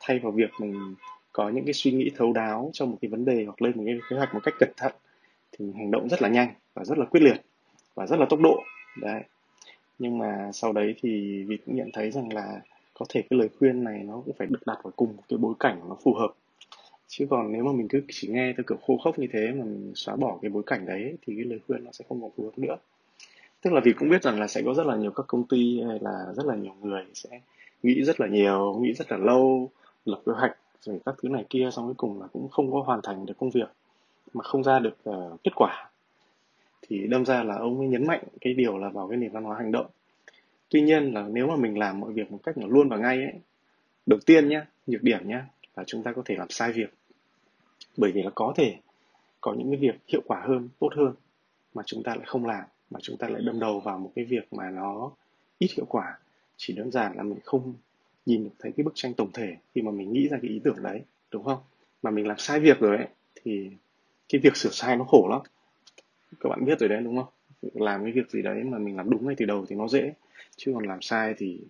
thay 0.00 0.18
vào 0.18 0.32
việc 0.32 0.50
mình 0.58 0.94
có 1.34 1.48
những 1.48 1.64
cái 1.64 1.74
suy 1.74 1.92
nghĩ 1.92 2.10
thấu 2.16 2.32
đáo 2.32 2.70
trong 2.72 2.90
một 2.90 2.98
cái 3.00 3.08
vấn 3.08 3.24
đề 3.24 3.44
hoặc 3.44 3.62
lên 3.62 3.72
một 3.76 3.82
cái 3.86 3.98
kế 4.10 4.16
hoạch 4.16 4.34
một 4.34 4.40
cách 4.42 4.54
cẩn 4.58 4.72
thận 4.76 4.92
thì 5.52 5.72
hành 5.76 5.90
động 5.90 6.08
rất 6.08 6.22
là 6.22 6.28
nhanh 6.28 6.54
và 6.74 6.84
rất 6.84 6.98
là 6.98 7.04
quyết 7.04 7.20
liệt 7.20 7.40
và 7.94 8.06
rất 8.06 8.18
là 8.18 8.26
tốc 8.30 8.40
độ. 8.40 8.62
Đấy. 9.00 9.22
Nhưng 9.98 10.18
mà 10.18 10.50
sau 10.52 10.72
đấy 10.72 10.94
thì 11.02 11.42
vì 11.46 11.56
cũng 11.66 11.76
nhận 11.76 11.90
thấy 11.92 12.10
rằng 12.10 12.32
là 12.32 12.60
có 12.94 13.06
thể 13.08 13.22
cái 13.22 13.38
lời 13.38 13.48
khuyên 13.58 13.84
này 13.84 14.02
nó 14.02 14.22
cũng 14.24 14.34
phải 14.38 14.46
được 14.46 14.66
đặt 14.66 14.78
vào 14.82 14.92
cùng 14.96 15.16
một 15.16 15.22
cái 15.28 15.38
bối 15.38 15.54
cảnh 15.60 15.80
nó 15.88 15.96
phù 16.02 16.14
hợp. 16.14 16.32
Chứ 17.08 17.26
còn 17.30 17.52
nếu 17.52 17.64
mà 17.64 17.72
mình 17.72 17.88
cứ 17.88 18.02
chỉ 18.08 18.28
nghe 18.28 18.52
theo 18.56 18.64
kiểu 18.68 18.78
khô 18.86 18.96
khốc 19.04 19.18
như 19.18 19.26
thế 19.32 19.52
mà 19.52 19.64
mình 19.64 19.92
xóa 19.94 20.16
bỏ 20.16 20.38
cái 20.42 20.50
bối 20.50 20.62
cảnh 20.66 20.86
đấy 20.86 21.16
thì 21.26 21.34
cái 21.36 21.44
lời 21.44 21.58
khuyên 21.66 21.84
nó 21.84 21.92
sẽ 21.92 22.04
không 22.08 22.22
còn 22.22 22.30
phù 22.36 22.44
hợp 22.44 22.58
nữa. 22.58 22.76
Tức 23.62 23.72
là 23.72 23.80
vì 23.84 23.92
cũng 23.92 24.08
biết 24.08 24.22
rằng 24.22 24.40
là 24.40 24.46
sẽ 24.46 24.62
có 24.64 24.74
rất 24.74 24.86
là 24.86 24.96
nhiều 24.96 25.10
các 25.10 25.26
công 25.26 25.44
ty 25.48 25.82
hay 25.88 25.98
là 26.00 26.26
rất 26.36 26.46
là 26.46 26.54
nhiều 26.54 26.74
người 26.82 27.04
sẽ 27.14 27.40
nghĩ 27.82 28.04
rất 28.04 28.20
là 28.20 28.26
nhiều, 28.26 28.78
nghĩ 28.80 28.92
rất 28.92 29.12
là 29.12 29.18
lâu, 29.18 29.70
lập 30.04 30.22
kế 30.26 30.32
hoạch 30.32 30.56
rồi 30.84 31.00
các 31.06 31.14
thứ 31.22 31.28
này 31.28 31.44
kia 31.50 31.68
xong 31.72 31.86
cuối 31.86 31.94
cùng 31.96 32.20
là 32.20 32.26
cũng 32.32 32.48
không 32.48 32.72
có 32.72 32.82
hoàn 32.82 33.00
thành 33.02 33.26
được 33.26 33.34
công 33.38 33.50
việc 33.50 33.68
mà 34.34 34.44
không 34.44 34.64
ra 34.64 34.78
được 34.78 34.96
uh, 35.10 35.42
kết 35.44 35.52
quả. 35.54 35.90
Thì 36.82 37.06
đâm 37.06 37.24
ra 37.24 37.42
là 37.42 37.54
ông 37.56 37.78
ấy 37.78 37.88
nhấn 37.88 38.06
mạnh 38.06 38.24
cái 38.40 38.54
điều 38.54 38.78
là 38.78 38.88
vào 38.88 39.08
cái 39.08 39.18
nền 39.18 39.32
văn 39.32 39.44
hóa 39.44 39.56
hành 39.58 39.72
động. 39.72 39.86
Tuy 40.68 40.82
nhiên 40.82 41.14
là 41.14 41.22
nếu 41.22 41.46
mà 41.46 41.56
mình 41.56 41.78
làm 41.78 42.00
mọi 42.00 42.12
việc 42.12 42.32
một 42.32 42.38
cách 42.42 42.58
là 42.58 42.66
luôn 42.66 42.88
và 42.88 42.96
ngay 42.96 43.16
ấy 43.16 43.32
đầu 44.06 44.18
tiên 44.26 44.48
nhá 44.48 44.66
nhược 44.86 45.02
điểm 45.02 45.28
nhá 45.28 45.46
là 45.76 45.84
chúng 45.86 46.02
ta 46.02 46.12
có 46.12 46.22
thể 46.24 46.34
làm 46.34 46.50
sai 46.50 46.72
việc. 46.72 46.94
Bởi 47.96 48.12
vì 48.12 48.22
là 48.22 48.30
có 48.34 48.52
thể 48.56 48.76
có 49.40 49.54
những 49.58 49.70
cái 49.70 49.76
việc 49.76 49.94
hiệu 50.08 50.20
quả 50.26 50.42
hơn 50.46 50.68
tốt 50.78 50.90
hơn 50.96 51.14
mà 51.74 51.82
chúng 51.86 52.02
ta 52.02 52.14
lại 52.14 52.24
không 52.26 52.46
làm 52.46 52.64
mà 52.90 53.00
chúng 53.02 53.16
ta 53.16 53.28
lại 53.28 53.42
đâm 53.44 53.60
đầu 53.60 53.80
vào 53.80 53.98
một 53.98 54.12
cái 54.14 54.24
việc 54.24 54.52
mà 54.52 54.70
nó 54.70 55.10
ít 55.58 55.70
hiệu 55.76 55.86
quả. 55.88 56.18
Chỉ 56.56 56.74
đơn 56.74 56.90
giản 56.90 57.16
là 57.16 57.22
mình 57.22 57.38
không 57.44 57.74
nhìn 58.26 58.44
được 58.44 58.50
thấy 58.58 58.72
cái 58.76 58.84
bức 58.84 58.92
tranh 58.94 59.14
tổng 59.14 59.32
thể 59.32 59.56
khi 59.74 59.82
mà 59.82 59.90
mình 59.90 60.12
nghĩ 60.12 60.28
ra 60.28 60.38
cái 60.42 60.50
ý 60.50 60.60
tưởng 60.64 60.82
đấy, 60.82 61.02
đúng 61.30 61.44
không? 61.44 61.58
Mà 62.02 62.10
mình 62.10 62.26
làm 62.26 62.38
sai 62.38 62.60
việc 62.60 62.80
rồi 62.80 62.96
ấy, 62.96 63.06
thì 63.44 63.70
cái 64.28 64.40
việc 64.40 64.56
sửa 64.56 64.70
sai 64.70 64.96
nó 64.96 65.04
khổ 65.04 65.28
lắm. 65.30 65.40
Các 66.40 66.48
bạn 66.48 66.64
biết 66.64 66.78
rồi 66.80 66.88
đấy, 66.88 67.00
đúng 67.04 67.16
không? 67.16 67.32
Làm 67.74 68.02
cái 68.02 68.12
việc 68.12 68.30
gì 68.30 68.42
đấy 68.42 68.64
mà 68.64 68.78
mình 68.78 68.96
làm 68.96 69.10
đúng 69.10 69.26
ngay 69.26 69.34
từ 69.38 69.44
đầu 69.44 69.66
thì 69.68 69.76
nó 69.76 69.88
dễ. 69.88 70.12
Chứ 70.56 70.72
còn 70.74 70.88
làm 70.88 71.02
sai 71.02 71.34
thì 71.38 71.60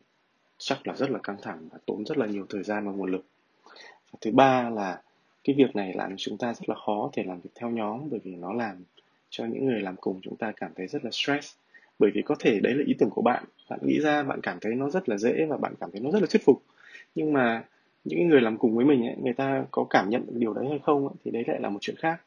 chắc 0.59 0.87
là 0.87 0.95
rất 0.95 1.11
là 1.11 1.19
căng 1.23 1.37
thẳng 1.43 1.69
và 1.73 1.79
tốn 1.87 2.05
rất 2.07 2.19
là 2.19 2.27
nhiều 2.27 2.47
thời 2.49 2.63
gian 2.63 2.87
và 2.87 2.93
nguồn 2.93 3.11
lực. 3.11 3.25
Và 4.13 4.19
thứ 4.21 4.31
ba 4.31 4.71
là 4.71 5.03
cái 5.45 5.57
việc 5.59 5.77
này 5.77 5.93
làm 5.95 6.15
chúng 6.17 6.39
ta 6.39 6.55
rất 6.55 6.69
là 6.69 6.75
khó 6.87 7.11
thể 7.13 7.23
làm 7.23 7.41
việc 7.41 7.51
theo 7.55 7.71
nhóm, 7.71 8.11
bởi 8.11 8.21
vì 8.25 8.37
nó 8.37 8.53
làm 8.53 8.85
cho 9.31 9.45
những 9.45 9.67
người 9.67 9.81
làm 9.81 9.97
cùng 9.97 10.21
chúng 10.23 10.37
ta 10.37 10.53
cảm 10.57 10.73
thấy 10.77 10.87
rất 10.87 11.05
là 11.05 11.11
stress 11.11 11.55
bởi 11.99 12.11
vì 12.15 12.23
có 12.23 12.35
thể 12.39 12.61
đấy 12.61 12.75
là 12.75 12.85
ý 12.87 12.95
tưởng 12.99 13.11
của 13.11 13.23
bạn. 13.23 13.45
Bạn 13.71 13.81
nghĩ 13.83 14.01
ra 14.01 14.23
bạn 14.23 14.41
cảm 14.43 14.59
thấy 14.61 14.75
nó 14.75 14.91
rất 14.91 15.09
là 15.09 15.19
dễ 15.19 15.47
và 15.49 15.57
bạn 15.57 15.75
cảm 15.81 15.91
thấy 15.91 16.01
nó 16.01 16.11
rất 16.11 16.23
là 16.23 16.27
thuyết 16.31 16.45
phục. 16.45 16.63
Nhưng 17.15 17.33
mà 17.33 17.65
những 18.05 18.29
người 18.29 18.41
làm 18.41 18.59
cùng 18.59 18.77
với 18.77 18.85
mình 18.85 19.07
ấy, 19.07 19.17
người 19.23 19.33
ta 19.33 19.65
có 19.71 19.87
cảm 19.91 20.11
nhận 20.11 20.27
được 20.27 20.35
điều 20.37 20.55
đấy 20.55 20.67
hay 20.69 20.79
không 20.83 21.09
ấy, 21.09 21.15
thì 21.25 21.31
đấy 21.31 21.45
lại 21.47 21.61
là 21.61 21.69
một 21.69 21.79
chuyện 21.81 21.97
khác. 21.97 22.21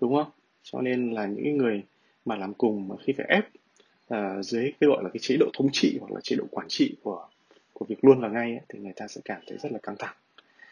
Đúng 0.00 0.14
không? 0.14 0.30
Cho 0.62 0.80
nên 0.80 1.10
là 1.10 1.26
những 1.26 1.56
người 1.56 1.82
mà 2.24 2.36
làm 2.36 2.54
cùng 2.54 2.88
mà 2.88 2.96
khi 3.04 3.12
phải 3.12 3.26
ép 3.28 3.48
à, 4.08 4.42
dưới 4.42 4.72
cái 4.80 4.88
gọi 4.88 5.02
là 5.02 5.08
cái 5.12 5.20
chế 5.20 5.36
độ 5.40 5.46
thống 5.54 5.68
trị 5.72 5.98
hoặc 6.00 6.12
là 6.12 6.20
chế 6.20 6.36
độ 6.36 6.44
quản 6.50 6.68
trị 6.68 6.96
của 7.02 7.26
của 7.72 7.86
việc 7.88 8.04
luôn 8.04 8.20
và 8.20 8.28
ngay 8.28 8.50
ấy, 8.50 8.60
thì 8.68 8.78
người 8.78 8.92
ta 8.96 9.08
sẽ 9.08 9.20
cảm 9.24 9.40
thấy 9.46 9.58
rất 9.58 9.72
là 9.72 9.78
căng 9.82 9.96
thẳng. 9.98 10.14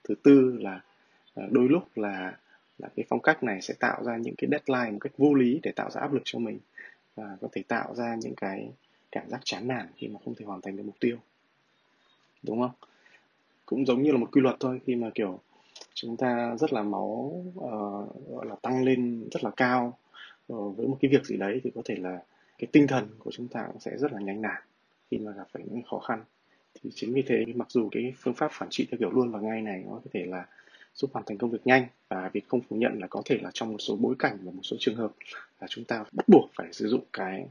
Thứ 0.05 0.15
tư 0.23 0.59
là 0.61 0.81
à, 1.35 1.45
đôi 1.51 1.69
lúc 1.69 1.83
là 1.97 2.33
là 2.79 2.89
cái 2.97 3.05
phong 3.09 3.21
cách 3.21 3.43
này 3.43 3.63
sẽ 3.63 3.75
tạo 3.81 4.05
ra 4.05 4.17
những 4.17 4.35
cái 4.39 4.51
deadline 4.51 4.93
một 4.93 4.99
cách 5.01 5.13
vô 5.19 5.35
lý 5.35 5.61
để 5.63 5.73
tạo 5.73 5.91
ra 5.91 6.01
áp 6.01 6.13
lực 6.13 6.23
cho 6.25 6.39
mình 6.39 6.59
và 7.19 7.37
có 7.41 7.49
thể 7.53 7.63
tạo 7.69 7.95
ra 7.95 8.17
những 8.21 8.35
cái 8.35 8.71
cảm 9.13 9.31
giác 9.31 9.41
chán 9.45 9.69
nản 9.69 9.87
khi 9.97 10.09
mà 10.09 10.19
không 10.25 10.35
thể 10.35 10.45
hoàn 10.45 10.61
thành 10.61 10.77
được 10.77 10.83
mục 10.83 11.01
tiêu. 11.01 11.17
Đúng 12.43 12.61
không? 12.61 12.71
Cũng 13.67 13.87
giống 13.87 14.03
như 14.03 14.13
là 14.13 14.19
một 14.19 14.29
quy 14.33 14.41
luật 14.41 14.57
thôi 14.61 14.81
khi 14.87 14.97
mà 14.97 15.11
kiểu 15.15 15.41
chúng 15.95 16.17
ta 16.17 16.57
rất 16.57 16.73
là 16.73 16.83
máu 16.83 17.45
uh, 17.59 18.29
gọi 18.29 18.47
là 18.47 18.55
tăng 18.63 18.85
lên 18.85 19.29
rất 19.33 19.45
là 19.45 19.51
cao 19.57 19.99
uh, 20.53 20.77
với 20.77 20.87
một 20.87 20.99
cái 21.01 21.11
việc 21.11 21.27
gì 21.27 21.37
đấy 21.37 21.61
thì 21.65 21.71
có 21.75 21.83
thể 21.85 21.97
là 21.97 22.23
cái 22.59 22.69
tinh 22.73 22.87
thần 22.87 23.09
của 23.19 23.31
chúng 23.31 23.49
ta 23.49 23.65
cũng 23.67 23.81
sẽ 23.81 23.99
rất 23.99 24.13
là 24.13 24.21
nhanh 24.21 24.43
nản 24.43 24.63
khi 25.11 25.19
mà 25.19 25.33
gặp 25.33 25.49
phải 25.53 25.63
những 25.67 25.83
khó 25.83 25.99
khăn. 25.99 26.25
Thì 26.75 26.91
chính 26.95 27.15
vì 27.15 27.23
thế 27.23 27.45
mặc 27.55 27.71
dù 27.71 27.89
cái 27.93 28.15
phương 28.19 28.35
pháp 28.35 28.51
phản 28.53 28.69
trị 28.71 28.87
theo 28.91 28.99
kiểu 28.99 29.11
luôn 29.11 29.31
và 29.31 29.41
ngay 29.41 29.63
này 29.63 29.85
nó 29.87 29.95
có 29.95 30.11
thể 30.13 30.25
là 30.27 30.47
giúp 30.99 31.11
hoàn 31.13 31.27
thành 31.27 31.39
công 31.39 31.51
việc 31.51 31.67
nhanh 31.67 31.87
và 32.09 32.31
việc 32.33 32.49
không 32.49 32.61
phủ 32.61 32.77
nhận 32.77 33.01
là 33.01 33.07
có 33.07 33.23
thể 33.25 33.39
là 33.43 33.51
trong 33.55 33.73
một 33.73 33.79
số 33.79 33.97
bối 33.97 34.15
cảnh 34.19 34.39
và 34.43 34.53
một 34.53 34.63
số 34.63 34.77
trường 34.81 34.97
hợp 34.97 35.13
là 35.61 35.67
chúng 35.71 35.85
ta 35.85 36.05
bắt 36.13 36.29
buộc 36.29 36.51
phải 36.55 36.73
sử 36.73 36.89
dụng 36.89 37.05
cái, 37.13 37.47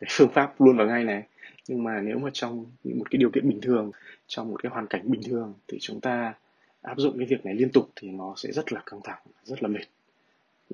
cái 0.00 0.08
phương 0.10 0.30
pháp 0.32 0.60
luôn 0.60 0.76
và 0.76 0.84
ngay 0.84 1.04
này. 1.04 1.22
Nhưng 1.68 1.84
mà 1.84 2.00
nếu 2.00 2.18
mà 2.18 2.30
trong 2.32 2.66
một 2.84 3.10
cái 3.10 3.18
điều 3.18 3.30
kiện 3.30 3.48
bình 3.48 3.60
thường 3.60 3.90
trong 4.26 4.50
một 4.50 4.62
cái 4.62 4.70
hoàn 4.70 4.86
cảnh 4.86 5.02
bình 5.04 5.22
thường 5.22 5.54
thì 5.68 5.78
chúng 5.80 6.00
ta 6.00 6.34
áp 6.82 6.98
dụng 6.98 7.18
cái 7.18 7.26
việc 7.26 7.46
này 7.46 7.54
liên 7.54 7.70
tục 7.72 7.90
thì 7.96 8.10
nó 8.10 8.34
sẽ 8.36 8.52
rất 8.52 8.72
là 8.72 8.82
căng 8.86 9.00
thẳng 9.04 9.20
rất 9.44 9.62
là 9.62 9.68
mệt. 9.68 9.84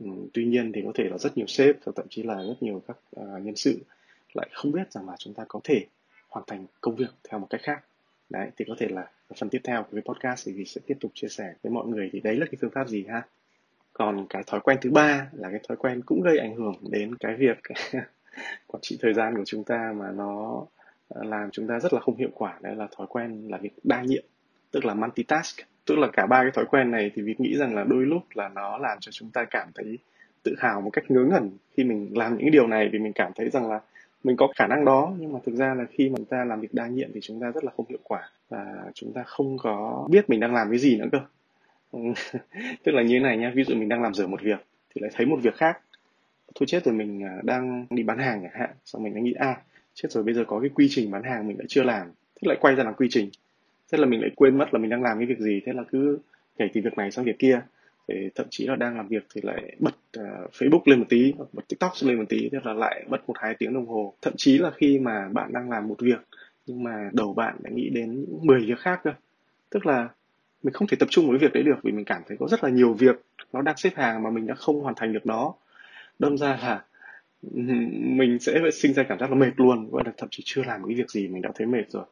Ừ, 0.00 0.06
tuy 0.32 0.44
nhiên 0.44 0.72
thì 0.72 0.82
có 0.84 0.92
thể 0.94 1.04
là 1.04 1.18
rất 1.18 1.36
nhiều 1.36 1.46
sếp 1.46 1.76
và 1.84 1.92
thậm 1.96 2.06
chí 2.10 2.22
là 2.22 2.34
rất 2.34 2.56
nhiều 2.60 2.82
các 2.88 2.96
uh, 3.20 3.42
nhân 3.42 3.56
sự 3.56 3.78
lại 4.34 4.48
không 4.52 4.72
biết 4.72 4.92
rằng 4.92 5.08
là 5.08 5.16
chúng 5.18 5.34
ta 5.34 5.44
có 5.48 5.60
thể 5.64 5.86
hoàn 6.28 6.44
thành 6.46 6.66
công 6.80 6.96
việc 6.96 7.10
theo 7.28 7.40
một 7.40 7.46
cách 7.50 7.60
khác 7.64 7.84
đấy, 8.30 8.50
thì 8.56 8.64
có 8.68 8.74
thể 8.78 8.88
là 8.88 9.06
phần 9.40 9.48
tiếp 9.48 9.60
theo 9.64 9.82
của 9.82 9.88
cái 9.92 10.02
podcast 10.02 10.46
thì 10.46 10.52
mình 10.52 10.66
sẽ 10.66 10.80
tiếp 10.86 10.96
tục 11.00 11.10
chia 11.14 11.28
sẻ 11.28 11.54
với 11.62 11.72
mọi 11.72 11.86
người 11.86 12.10
thì 12.12 12.20
đấy 12.20 12.36
là 12.36 12.46
cái 12.46 12.58
phương 12.60 12.70
pháp 12.70 12.88
gì 12.88 13.04
ha? 13.08 13.22
Còn 13.92 14.26
cái 14.30 14.42
thói 14.46 14.60
quen 14.60 14.78
thứ 14.80 14.90
ba 14.90 15.28
là 15.32 15.50
cái 15.50 15.60
thói 15.68 15.76
quen 15.76 16.02
cũng 16.06 16.22
gây 16.22 16.38
ảnh 16.38 16.54
hưởng 16.54 16.74
đến 16.90 17.14
cái 17.14 17.34
việc 17.34 17.58
quản 18.66 18.80
trị 18.82 18.98
thời 19.00 19.14
gian 19.14 19.36
của 19.36 19.44
chúng 19.46 19.64
ta 19.64 19.92
mà 19.96 20.10
nó 20.10 20.64
ờ, 21.08 21.24
làm 21.24 21.50
chúng 21.50 21.66
ta 21.66 21.80
rất 21.80 21.92
là 21.92 22.00
không 22.00 22.16
hiệu 22.16 22.30
quả. 22.34 22.58
Đấy 22.62 22.76
là 22.76 22.88
thói 22.96 23.06
quen 23.06 23.48
là 23.48 23.58
việc 23.58 23.72
đa 23.84 24.02
nhiệm, 24.02 24.24
tức 24.70 24.84
là 24.84 24.94
multitask. 24.94 25.56
Tức 25.84 25.98
là 25.98 26.08
cả 26.12 26.26
ba 26.26 26.42
cái 26.42 26.50
thói 26.50 26.64
quen 26.64 26.90
này 26.90 27.10
thì 27.14 27.22
việc 27.22 27.40
nghĩ 27.40 27.56
rằng 27.56 27.74
là 27.74 27.84
đôi 27.84 28.06
lúc 28.06 28.22
là 28.34 28.48
nó 28.48 28.78
làm 28.78 28.98
cho 29.00 29.12
chúng 29.12 29.30
ta 29.30 29.44
cảm 29.50 29.68
thấy 29.74 29.98
tự 30.42 30.54
hào 30.58 30.80
một 30.80 30.90
cách 30.90 31.10
ngớ 31.10 31.24
ngẩn 31.24 31.50
khi 31.76 31.84
mình 31.84 32.10
làm 32.14 32.38
những 32.38 32.50
điều 32.50 32.66
này 32.66 32.88
vì 32.92 32.98
mình 32.98 33.12
cảm 33.12 33.32
thấy 33.34 33.50
rằng 33.50 33.70
là 33.70 33.80
mình 34.24 34.36
có 34.36 34.48
khả 34.56 34.66
năng 34.66 34.84
đó 34.84 35.12
nhưng 35.18 35.32
mà 35.32 35.38
thực 35.46 35.54
ra 35.54 35.74
là 35.74 35.84
khi 35.90 36.08
mà 36.08 36.16
chúng 36.16 36.26
ta 36.26 36.44
làm 36.44 36.60
việc 36.60 36.74
đa 36.74 36.86
nhiệm 36.86 37.10
thì 37.14 37.20
chúng 37.22 37.40
ta 37.40 37.50
rất 37.50 37.64
là 37.64 37.72
không 37.76 37.86
hiệu 37.88 37.98
quả 38.02 38.30
và 38.48 38.90
chúng 38.94 39.12
ta 39.12 39.22
không 39.22 39.58
có 39.58 40.06
biết 40.10 40.30
mình 40.30 40.40
đang 40.40 40.54
làm 40.54 40.70
cái 40.70 40.78
gì 40.78 40.96
nữa 40.96 41.06
cơ. 41.12 41.18
Tức 42.84 42.92
là 42.92 43.02
như 43.02 43.18
thế 43.18 43.20
này 43.20 43.38
nhá 43.38 43.52
ví 43.54 43.64
dụ 43.64 43.74
mình 43.74 43.88
đang 43.88 44.02
làm 44.02 44.14
dở 44.14 44.26
một 44.26 44.42
việc 44.42 44.66
thì 44.94 45.00
lại 45.00 45.10
thấy 45.14 45.26
một 45.26 45.38
việc 45.42 45.54
khác. 45.54 45.80
Thôi 46.54 46.66
chết 46.66 46.84
rồi 46.84 46.94
mình 46.94 47.24
à, 47.24 47.38
đang 47.42 47.86
đi 47.90 48.02
bán 48.02 48.18
hàng 48.18 48.42
chẳng 48.42 48.60
hạn 48.60 48.70
xong 48.84 49.02
mình 49.02 49.12
lại 49.12 49.22
nghĩ 49.22 49.32
à, 49.32 49.56
chết 49.94 50.08
rồi 50.12 50.24
bây 50.24 50.34
giờ 50.34 50.44
có 50.46 50.60
cái 50.60 50.70
quy 50.74 50.86
trình 50.90 51.10
bán 51.10 51.22
hàng 51.22 51.48
mình 51.48 51.58
lại 51.58 51.66
chưa 51.68 51.82
làm. 51.82 52.06
Thế 52.06 52.46
lại 52.48 52.56
quay 52.60 52.74
ra 52.74 52.84
làm 52.84 52.94
quy 52.94 53.08
trình. 53.10 53.30
Thế 53.92 53.98
là 53.98 54.06
mình 54.06 54.20
lại 54.20 54.30
quên 54.36 54.58
mất 54.58 54.74
là 54.74 54.78
mình 54.78 54.90
đang 54.90 55.02
làm 55.02 55.18
cái 55.18 55.26
việc 55.26 55.38
gì 55.38 55.60
thế 55.66 55.72
là 55.72 55.82
cứ 55.92 56.18
nhảy 56.58 56.70
từ 56.74 56.80
việc 56.84 56.98
này 56.98 57.10
sang 57.10 57.24
việc 57.24 57.38
kia 57.38 57.60
thì 58.08 58.14
thậm 58.34 58.46
chí 58.50 58.66
là 58.66 58.76
đang 58.76 58.96
làm 58.96 59.08
việc 59.08 59.26
thì 59.34 59.40
lại 59.44 59.76
bật 59.78 59.94
uh, 60.18 60.52
Facebook 60.52 60.82
lên 60.84 60.98
một 60.98 61.06
tí 61.08 61.32
bật 61.52 61.68
TikTok 61.68 61.92
lên 62.02 62.18
một 62.18 62.24
tí 62.28 62.48
thế 62.52 62.58
là 62.64 62.72
lại 62.72 63.04
mất 63.08 63.28
một 63.28 63.34
hai 63.36 63.54
tiếng 63.58 63.74
đồng 63.74 63.86
hồ. 63.86 64.14
Thậm 64.22 64.32
chí 64.36 64.58
là 64.58 64.70
khi 64.70 64.98
mà 64.98 65.28
bạn 65.32 65.52
đang 65.52 65.70
làm 65.70 65.88
một 65.88 65.96
việc 66.00 66.20
nhưng 66.66 66.82
mà 66.82 67.10
đầu 67.12 67.34
bạn 67.34 67.56
lại 67.62 67.72
nghĩ 67.72 67.88
đến 67.88 68.14
những 68.14 68.46
10 68.46 68.66
việc 68.66 68.78
khác 68.78 69.00
cơ. 69.04 69.10
Tức 69.70 69.86
là 69.86 70.08
mình 70.62 70.72
không 70.72 70.88
thể 70.88 70.96
tập 71.00 71.08
trung 71.10 71.28
với 71.30 71.38
việc 71.38 71.52
đấy 71.52 71.62
được 71.62 71.76
vì 71.82 71.92
mình 71.92 72.04
cảm 72.04 72.22
thấy 72.28 72.36
có 72.40 72.48
rất 72.48 72.64
là 72.64 72.70
nhiều 72.70 72.94
việc 72.94 73.16
nó 73.52 73.62
đang 73.62 73.76
xếp 73.76 73.90
hàng 73.94 74.22
mà 74.22 74.30
mình 74.30 74.46
đã 74.46 74.54
không 74.54 74.80
hoàn 74.80 74.94
thành 74.94 75.12
được 75.12 75.26
nó. 75.26 75.54
Đâm 76.18 76.38
ra 76.38 76.58
là 76.62 76.84
mình 78.16 78.38
sẽ 78.40 78.60
sinh 78.72 78.94
ra 78.94 79.02
cảm 79.02 79.18
giác 79.18 79.30
là 79.30 79.36
mệt 79.36 79.52
luôn 79.56 79.90
gọi 79.90 80.02
là 80.06 80.12
thậm 80.16 80.28
chí 80.30 80.42
chưa 80.46 80.62
làm 80.64 80.84
cái 80.86 80.94
việc 80.94 81.10
gì 81.10 81.28
mình 81.28 81.42
đã 81.42 81.50
thấy 81.54 81.66
mệt 81.66 81.90
rồi 81.90 82.04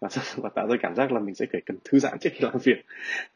và, 0.00 0.08
và 0.36 0.48
tạo 0.48 0.66
ra 0.68 0.76
cảm 0.82 0.94
giác 0.94 1.12
là 1.12 1.20
mình 1.20 1.34
sẽ 1.34 1.46
phải 1.52 1.60
cần 1.66 1.76
thư 1.84 1.98
giãn 1.98 2.18
trước 2.18 2.30
khi 2.32 2.40
làm 2.40 2.58
việc. 2.62 2.84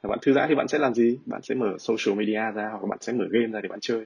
Và 0.03 0.09
bạn 0.09 0.19
thư 0.23 0.33
giãn 0.33 0.49
thì 0.49 0.55
bạn 0.55 0.69
sẽ 0.69 0.79
làm 0.79 0.95
gì? 0.95 1.19
Bạn 1.27 1.43
sẽ 1.43 1.55
mở 1.55 1.77
social 1.79 2.19
media 2.19 2.53
ra 2.55 2.69
hoặc 2.71 2.87
bạn 2.89 2.99
sẽ 3.01 3.13
mở 3.13 3.25
game 3.31 3.47
ra 3.47 3.61
để 3.61 3.69
bạn 3.69 3.81
chơi. 3.81 4.05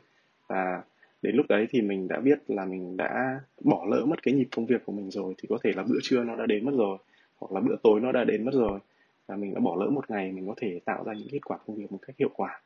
Và 0.48 0.82
đến 1.22 1.36
lúc 1.36 1.46
đấy 1.48 1.66
thì 1.70 1.80
mình 1.80 2.08
đã 2.08 2.20
biết 2.20 2.38
là 2.48 2.64
mình 2.64 2.96
đã 2.96 3.40
bỏ 3.60 3.86
lỡ 3.90 4.04
mất 4.04 4.22
cái 4.22 4.34
nhịp 4.34 4.48
công 4.56 4.66
việc 4.66 4.84
của 4.84 4.92
mình 4.92 5.10
rồi 5.10 5.34
thì 5.38 5.46
có 5.48 5.58
thể 5.64 5.72
là 5.76 5.82
bữa 5.82 5.98
trưa 6.02 6.24
nó 6.24 6.36
đã 6.36 6.46
đến 6.46 6.64
mất 6.64 6.72
rồi 6.76 6.98
hoặc 7.38 7.52
là 7.52 7.60
bữa 7.60 7.76
tối 7.82 8.00
nó 8.00 8.12
đã 8.12 8.24
đến 8.24 8.44
mất 8.44 8.54
rồi. 8.54 8.78
Và 9.26 9.36
mình 9.36 9.54
đã 9.54 9.60
bỏ 9.60 9.76
lỡ 9.80 9.90
một 9.90 10.10
ngày 10.10 10.32
mình 10.32 10.48
có 10.48 10.54
thể 10.56 10.80
tạo 10.84 11.04
ra 11.04 11.12
những 11.12 11.28
kết 11.30 11.44
quả 11.44 11.58
công 11.66 11.76
việc 11.76 11.92
một 11.92 11.98
cách 12.06 12.16
hiệu 12.18 12.30
quả. 12.34 12.60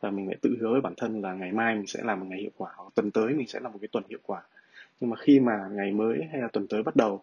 Và 0.00 0.10
mình 0.10 0.26
lại 0.26 0.36
tự 0.42 0.56
hứa 0.60 0.72
với 0.72 0.80
bản 0.80 0.94
thân 0.96 1.20
là 1.22 1.34
ngày 1.34 1.52
mai 1.52 1.74
mình 1.74 1.86
sẽ 1.86 2.00
làm 2.02 2.20
một 2.20 2.26
ngày 2.28 2.40
hiệu 2.40 2.50
quả 2.56 2.70
hoặc 2.76 2.92
tuần 2.94 3.10
tới 3.10 3.34
mình 3.34 3.48
sẽ 3.48 3.60
làm 3.60 3.72
một 3.72 3.78
cái 3.80 3.88
tuần 3.92 4.04
hiệu 4.08 4.18
quả. 4.26 4.42
Nhưng 5.00 5.10
mà 5.10 5.16
khi 5.16 5.40
mà 5.40 5.68
ngày 5.72 5.92
mới 5.92 6.20
hay 6.32 6.40
là 6.40 6.48
tuần 6.48 6.66
tới 6.66 6.82
bắt 6.82 6.96
đầu 6.96 7.22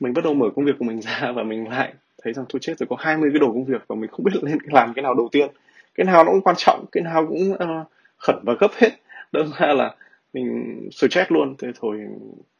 mình 0.00 0.14
bắt 0.14 0.24
đầu 0.24 0.34
mở 0.34 0.46
công 0.56 0.64
việc 0.64 0.74
của 0.78 0.84
mình 0.84 1.00
ra 1.02 1.32
và 1.32 1.42
mình 1.42 1.68
lại 1.68 1.94
thấy 2.22 2.32
rằng 2.32 2.44
thôi 2.48 2.60
chết 2.62 2.78
rồi 2.78 2.86
có 2.90 2.96
20 2.98 3.30
cái 3.32 3.40
đồ 3.40 3.46
công 3.46 3.64
việc 3.64 3.82
và 3.88 3.96
mình 3.96 4.10
không 4.10 4.24
biết 4.24 4.32
lên 4.42 4.58
làm 4.64 4.92
cái 4.94 5.02
nào 5.02 5.14
đầu 5.14 5.28
tiên. 5.32 5.50
Cái 5.94 6.04
nào 6.04 6.24
nó 6.24 6.32
cũng 6.32 6.42
quan 6.42 6.56
trọng 6.58 6.84
cái 6.92 7.02
nào 7.02 7.26
cũng 7.26 7.52
uh, 7.52 7.86
khẩn 8.18 8.36
và 8.42 8.54
gấp 8.60 8.70
hết. 8.76 8.90
Đơn 9.32 9.50
ra 9.58 9.72
là 9.72 9.94
mình 10.32 10.78
stress 10.92 11.30
luôn. 11.30 11.54
Thế 11.58 11.68
thôi 11.80 12.00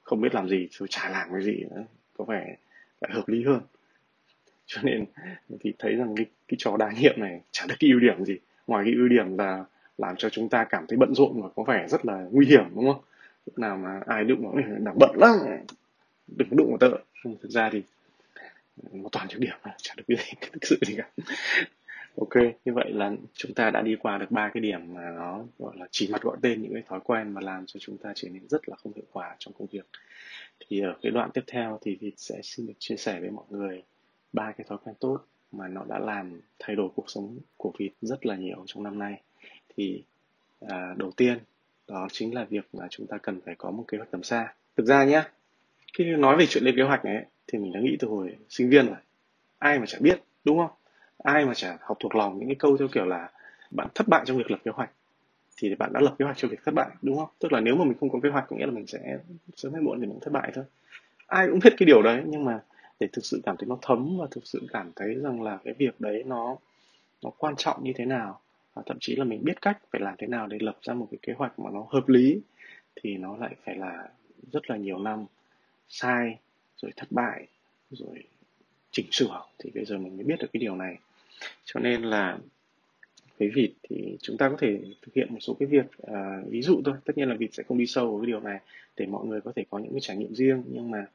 không 0.02 0.20
biết 0.20 0.34
làm 0.34 0.48
gì 0.48 0.68
rồi 0.70 0.88
chả 0.90 1.08
làm 1.08 1.28
cái 1.32 1.42
gì 1.42 1.64
nữa 1.70 1.84
có 2.16 2.24
vẻ 2.24 2.56
lại 3.00 3.10
hợp 3.14 3.28
lý 3.28 3.44
hơn. 3.44 3.60
Cho 4.66 4.80
nên 4.82 5.04
thì 5.60 5.72
thấy 5.78 5.94
rằng 5.94 6.14
cái, 6.16 6.26
cái 6.48 6.56
trò 6.58 6.76
đa 6.76 6.90
nhiệm 7.00 7.20
này 7.20 7.40
chả 7.50 7.66
được 7.68 7.74
cái 7.80 7.90
ưu 7.90 8.00
điểm 8.00 8.24
gì. 8.24 8.38
Ngoài 8.66 8.84
cái 8.84 8.94
ưu 8.94 9.08
điểm 9.08 9.38
là 9.38 9.64
làm 9.98 10.16
cho 10.16 10.28
chúng 10.28 10.48
ta 10.48 10.64
cảm 10.64 10.86
thấy 10.88 10.96
bận 10.98 11.14
rộn 11.14 11.42
và 11.42 11.48
có 11.56 11.62
vẻ 11.62 11.86
rất 11.88 12.06
là 12.06 12.26
nguy 12.30 12.46
hiểm 12.46 12.64
đúng 12.74 12.92
không? 12.92 13.02
Lúc 13.46 13.58
nào 13.58 13.76
mà 13.76 14.00
ai 14.06 14.24
đụng 14.24 14.42
vào 14.42 14.62
đang 14.78 14.98
bận 14.98 15.10
lắm 15.14 15.36
đừng 16.36 16.56
đụng 16.56 16.68
vào 16.68 16.78
tớ 16.78 16.96
thực 17.42 17.50
ra 17.50 17.70
thì 17.72 17.82
nó 18.92 19.08
toàn 19.12 19.26
nhược 19.30 19.40
điểm 19.40 19.54
chả 19.76 19.94
được 19.96 20.04
gì 20.08 20.16
thực 20.52 20.64
sự 20.66 20.78
gì 20.86 20.96
cả. 20.96 21.10
Ok 22.16 22.34
như 22.64 22.72
vậy 22.74 22.92
là 22.92 23.12
chúng 23.32 23.54
ta 23.54 23.70
đã 23.70 23.82
đi 23.82 23.96
qua 24.00 24.18
được 24.18 24.30
ba 24.30 24.50
cái 24.54 24.60
điểm 24.60 24.94
mà 24.94 25.10
nó 25.16 25.44
gọi 25.58 25.76
là 25.76 25.86
chỉ 25.90 26.08
mặt 26.12 26.22
gọi 26.22 26.36
tên 26.42 26.62
những 26.62 26.72
cái 26.72 26.82
thói 26.88 27.00
quen 27.04 27.32
mà 27.34 27.40
làm 27.40 27.66
cho 27.66 27.80
chúng 27.80 27.98
ta 27.98 28.12
trở 28.14 28.28
nên 28.28 28.48
rất 28.48 28.68
là 28.68 28.76
không 28.76 28.92
hiệu 28.94 29.04
quả 29.12 29.36
trong 29.38 29.54
công 29.58 29.68
việc. 29.70 29.86
Thì 30.60 30.80
ở 30.80 30.94
cái 31.02 31.12
đoạn 31.12 31.30
tiếp 31.34 31.44
theo 31.46 31.78
thì 31.82 31.96
Việt 32.00 32.14
sẽ 32.16 32.40
xin 32.42 32.66
được 32.66 32.72
chia 32.78 32.96
sẻ 32.96 33.20
với 33.20 33.30
mọi 33.30 33.44
người 33.50 33.82
ba 34.32 34.52
cái 34.52 34.64
thói 34.68 34.78
quen 34.84 34.94
tốt 35.00 35.18
mà 35.52 35.68
nó 35.68 35.84
đã 35.88 35.98
làm 35.98 36.40
thay 36.58 36.76
đổi 36.76 36.88
cuộc 36.94 37.10
sống 37.10 37.38
của 37.56 37.72
Việt 37.78 37.90
rất 38.00 38.26
là 38.26 38.36
nhiều 38.36 38.64
trong 38.66 38.82
năm 38.82 38.98
nay. 38.98 39.22
Thì 39.76 40.02
à, 40.68 40.94
đầu 40.96 41.10
tiên 41.10 41.38
đó 41.88 42.08
chính 42.12 42.34
là 42.34 42.44
việc 42.44 42.68
mà 42.72 42.86
chúng 42.90 43.06
ta 43.06 43.18
cần 43.18 43.40
phải 43.44 43.54
có 43.54 43.70
một 43.70 43.84
kế 43.88 43.98
hoạch 43.98 44.10
tầm 44.10 44.22
xa. 44.22 44.54
Thực 44.76 44.86
ra 44.86 45.04
nhé 45.04 45.22
khi 45.98 46.04
nói 46.04 46.36
về 46.36 46.46
chuyện 46.46 46.64
lên 46.64 46.76
kế 46.76 46.82
hoạch 46.82 47.04
này 47.04 47.24
thì 47.46 47.58
mình 47.58 47.72
đã 47.72 47.80
nghĩ 47.80 47.96
từ 48.00 48.08
hồi 48.08 48.36
sinh 48.48 48.70
viên 48.70 48.86
rồi. 48.86 48.96
Ai 49.58 49.78
mà 49.78 49.86
chả 49.86 49.98
biết, 50.00 50.22
đúng 50.44 50.58
không? 50.58 50.70
Ai 51.18 51.46
mà 51.46 51.54
chả 51.54 51.76
học 51.80 51.96
thuộc 52.00 52.14
lòng 52.14 52.38
những 52.38 52.48
cái 52.48 52.56
câu 52.58 52.76
theo 52.76 52.88
kiểu 52.88 53.04
là 53.04 53.30
bạn 53.70 53.88
thất 53.94 54.08
bại 54.08 54.22
trong 54.26 54.38
việc 54.38 54.50
lập 54.50 54.58
kế 54.64 54.70
hoạch, 54.70 54.90
thì 55.56 55.74
bạn 55.74 55.92
đã 55.92 56.00
lập 56.00 56.14
kế 56.18 56.24
hoạch 56.24 56.36
cho 56.36 56.48
việc 56.48 56.58
thất 56.64 56.74
bại, 56.74 56.88
đúng 57.02 57.16
không? 57.16 57.28
Tức 57.38 57.52
là 57.52 57.60
nếu 57.60 57.76
mà 57.76 57.84
mình 57.84 57.96
không 58.00 58.10
có 58.10 58.20
kế 58.22 58.28
hoạch, 58.28 58.44
có 58.48 58.56
nghĩa 58.56 58.66
là 58.66 58.72
mình 58.72 58.86
sẽ 58.86 59.18
sớm 59.56 59.72
hay 59.72 59.82
muộn 59.82 60.00
thì 60.00 60.06
mình 60.06 60.18
thất 60.20 60.32
bại 60.32 60.50
thôi. 60.54 60.64
Ai 61.26 61.46
cũng 61.50 61.58
biết 61.64 61.74
cái 61.76 61.86
điều 61.86 62.02
đấy, 62.02 62.22
nhưng 62.26 62.44
mà 62.44 62.60
để 63.00 63.08
thực 63.12 63.24
sự 63.24 63.40
cảm 63.44 63.56
thấy 63.56 63.68
nó 63.68 63.78
thấm 63.82 64.16
và 64.20 64.26
thực 64.30 64.46
sự 64.46 64.66
cảm 64.72 64.92
thấy 64.96 65.14
rằng 65.14 65.42
là 65.42 65.58
cái 65.64 65.74
việc 65.78 66.00
đấy 66.00 66.22
nó 66.26 66.56
nó 67.22 67.30
quan 67.38 67.56
trọng 67.56 67.84
như 67.84 67.92
thế 67.96 68.04
nào, 68.04 68.40
và 68.74 68.82
thậm 68.86 68.96
chí 69.00 69.16
là 69.16 69.24
mình 69.24 69.44
biết 69.44 69.62
cách 69.62 69.78
phải 69.92 70.00
làm 70.00 70.14
thế 70.18 70.26
nào 70.26 70.46
để 70.46 70.58
lập 70.60 70.78
ra 70.82 70.94
một 70.94 71.08
cái 71.10 71.18
kế 71.22 71.32
hoạch 71.32 71.58
mà 71.58 71.70
nó 71.70 71.86
hợp 71.88 72.08
lý, 72.08 72.40
thì 73.02 73.16
nó 73.16 73.36
lại 73.36 73.54
phải 73.64 73.76
là 73.76 74.08
rất 74.52 74.70
là 74.70 74.76
nhiều 74.76 74.98
năm 74.98 75.26
sai 75.88 76.38
rồi 76.76 76.92
thất 76.96 77.12
bại 77.12 77.46
rồi 77.90 78.24
chỉnh 78.90 79.06
sửa 79.10 79.42
thì 79.58 79.70
bây 79.74 79.84
giờ 79.84 79.98
mình 79.98 80.16
mới 80.16 80.24
biết 80.24 80.36
được 80.40 80.48
cái 80.52 80.60
điều 80.60 80.76
này. 80.76 80.98
Cho 81.64 81.80
nên 81.80 82.02
là 82.02 82.38
với 83.38 83.50
vịt 83.54 83.70
thì 83.82 84.16
chúng 84.22 84.36
ta 84.36 84.48
có 84.48 84.56
thể 84.60 84.78
thực 85.02 85.14
hiện 85.14 85.28
một 85.30 85.38
số 85.40 85.56
cái 85.60 85.66
việc 85.66 85.86
à, 86.02 86.42
ví 86.48 86.62
dụ 86.62 86.82
thôi. 86.84 86.94
Tất 87.04 87.18
nhiên 87.18 87.28
là 87.28 87.34
vịt 87.34 87.54
sẽ 87.54 87.62
không 87.62 87.78
đi 87.78 87.86
sâu 87.86 88.10
vào 88.10 88.20
cái 88.20 88.26
điều 88.26 88.40
này 88.40 88.60
để 88.96 89.06
mọi 89.06 89.26
người 89.26 89.40
có 89.40 89.52
thể 89.56 89.64
có 89.70 89.78
những 89.78 89.92
cái 89.92 90.00
trải 90.00 90.16
nghiệm 90.16 90.34
riêng. 90.34 90.62
Nhưng 90.72 90.90
mà 90.90 91.06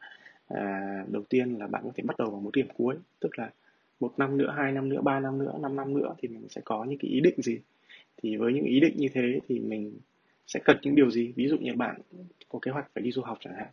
à, 0.47 1.05
đầu 1.07 1.23
tiên 1.23 1.55
là 1.59 1.67
bạn 1.67 1.81
có 1.83 1.91
thể 1.95 2.03
bắt 2.03 2.17
đầu 2.17 2.29
vào 2.29 2.39
một 2.39 2.51
điểm 2.53 2.67
cuối 2.77 2.95
tức 3.19 3.39
là 3.39 3.51
một 3.99 4.13
năm 4.17 4.37
nữa 4.37 4.53
hai 4.57 4.71
năm 4.71 4.89
nữa 4.89 5.01
ba 5.01 5.19
năm 5.19 5.39
nữa 5.39 5.53
năm 5.61 5.75
năm 5.75 5.93
nữa 5.93 6.15
thì 6.21 6.27
mình 6.27 6.49
sẽ 6.49 6.61
có 6.65 6.83
những 6.83 6.97
cái 6.97 7.11
ý 7.11 7.19
định 7.19 7.35
gì? 7.37 7.59
Thì 8.23 8.37
với 8.37 8.53
những 8.53 8.65
ý 8.65 8.79
định 8.79 8.93
như 8.97 9.07
thế 9.13 9.39
thì 9.47 9.59
mình 9.59 9.93
sẽ 10.47 10.59
cần 10.65 10.77
những 10.81 10.95
điều 10.95 11.11
gì? 11.11 11.33
Ví 11.35 11.47
dụ 11.47 11.57
như 11.57 11.73
bạn 11.73 12.01
có 12.49 12.59
kế 12.61 12.71
hoạch 12.71 12.89
phải 12.93 13.03
đi 13.03 13.11
du 13.11 13.21
học 13.21 13.37
chẳng 13.41 13.55
hạn 13.55 13.67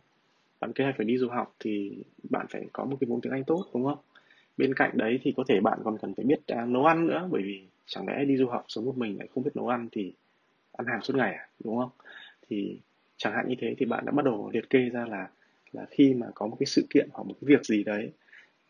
bạn 0.61 0.73
kế 0.73 0.83
hoạch 0.83 0.97
phải 0.97 1.05
đi 1.05 1.17
du 1.17 1.29
học 1.29 1.55
thì 1.59 2.03
bạn 2.29 2.45
phải 2.49 2.65
có 2.73 2.85
một 2.85 2.97
cái 2.99 3.05
vốn 3.07 3.21
tiếng 3.21 3.33
Anh 3.33 3.43
tốt 3.43 3.65
đúng 3.73 3.85
không? 3.85 3.97
Bên 4.57 4.73
cạnh 4.73 4.91
đấy 4.93 5.19
thì 5.23 5.33
có 5.37 5.43
thể 5.47 5.59
bạn 5.59 5.79
còn 5.83 5.97
cần 5.97 6.13
phải 6.15 6.25
biết 6.25 6.39
à, 6.47 6.65
nấu 6.65 6.85
ăn 6.85 7.07
nữa 7.07 7.27
bởi 7.31 7.41
vì 7.41 7.61
chẳng 7.85 8.07
lẽ 8.07 8.25
đi 8.25 8.37
du 8.37 8.47
học 8.47 8.65
sống 8.67 8.85
một 8.85 8.97
mình 8.97 9.17
lại 9.17 9.27
không 9.35 9.43
biết 9.43 9.55
nấu 9.55 9.67
ăn 9.67 9.89
thì 9.91 10.13
ăn 10.71 10.87
hàng 10.87 11.01
suốt 11.01 11.15
ngày 11.15 11.33
à 11.33 11.47
đúng 11.63 11.77
không? 11.77 11.89
Thì 12.49 12.79
chẳng 13.17 13.33
hạn 13.33 13.47
như 13.47 13.55
thế 13.59 13.75
thì 13.77 13.85
bạn 13.85 14.05
đã 14.05 14.11
bắt 14.11 14.25
đầu 14.25 14.49
liệt 14.53 14.69
kê 14.69 14.89
ra 14.89 15.05
là 15.05 15.27
là 15.71 15.85
khi 15.91 16.13
mà 16.13 16.27
có 16.35 16.47
một 16.47 16.55
cái 16.59 16.65
sự 16.65 16.85
kiện 16.89 17.09
hoặc 17.13 17.23
một 17.23 17.33
cái 17.41 17.47
việc 17.47 17.65
gì 17.65 17.83
đấy 17.83 18.11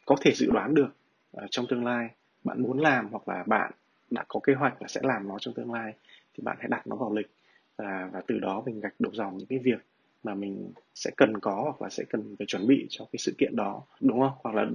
có 0.06 0.16
thể 0.22 0.32
dự 0.36 0.52
đoán 0.52 0.74
được 0.74 0.96
uh, 1.38 1.44
trong 1.52 1.66
tương 1.70 1.86
lai 1.86 2.10
bạn 2.44 2.62
muốn 2.62 2.80
làm 2.80 3.08
hoặc 3.12 3.28
là 3.28 3.44
bạn 3.48 3.72
đã 4.10 4.26
có 4.28 4.40
kế 4.44 4.54
hoạch 4.54 4.82
là 4.82 4.88
sẽ 4.88 5.02
làm 5.04 5.28
nó 5.28 5.38
trong 5.40 5.54
tương 5.54 5.74
lai 5.74 5.94
thì 6.34 6.44
bạn 6.44 6.58
hãy 6.60 6.68
đặt 6.68 6.88
nó 6.88 6.96
vào 6.96 7.14
lịch 7.14 7.30
và 7.78 8.10
và 8.14 8.22
từ 8.28 8.40
đó 8.40 8.64
mình 8.66 8.80
gạch 8.80 8.94
đầu 9.00 9.12
dòng 9.14 9.38
những 9.38 9.48
cái 9.48 9.60
việc 9.60 9.86
mà 10.24 10.34
mình 10.36 10.72
sẽ 10.96 11.12
cần 11.18 11.40
có 11.40 11.62
hoặc 11.64 11.82
là 11.82 11.90
sẽ 11.90 12.04
cần 12.10 12.36
phải 12.40 12.48
chuẩn 12.48 12.68
bị 12.68 12.88
cho 12.90 13.06
cái 13.12 13.18
sự 13.20 13.34
kiện 13.38 13.56
đó, 13.56 13.82
đúng 14.00 14.20
không? 14.20 14.32
Hoặc 14.44 14.56
là 14.56 14.66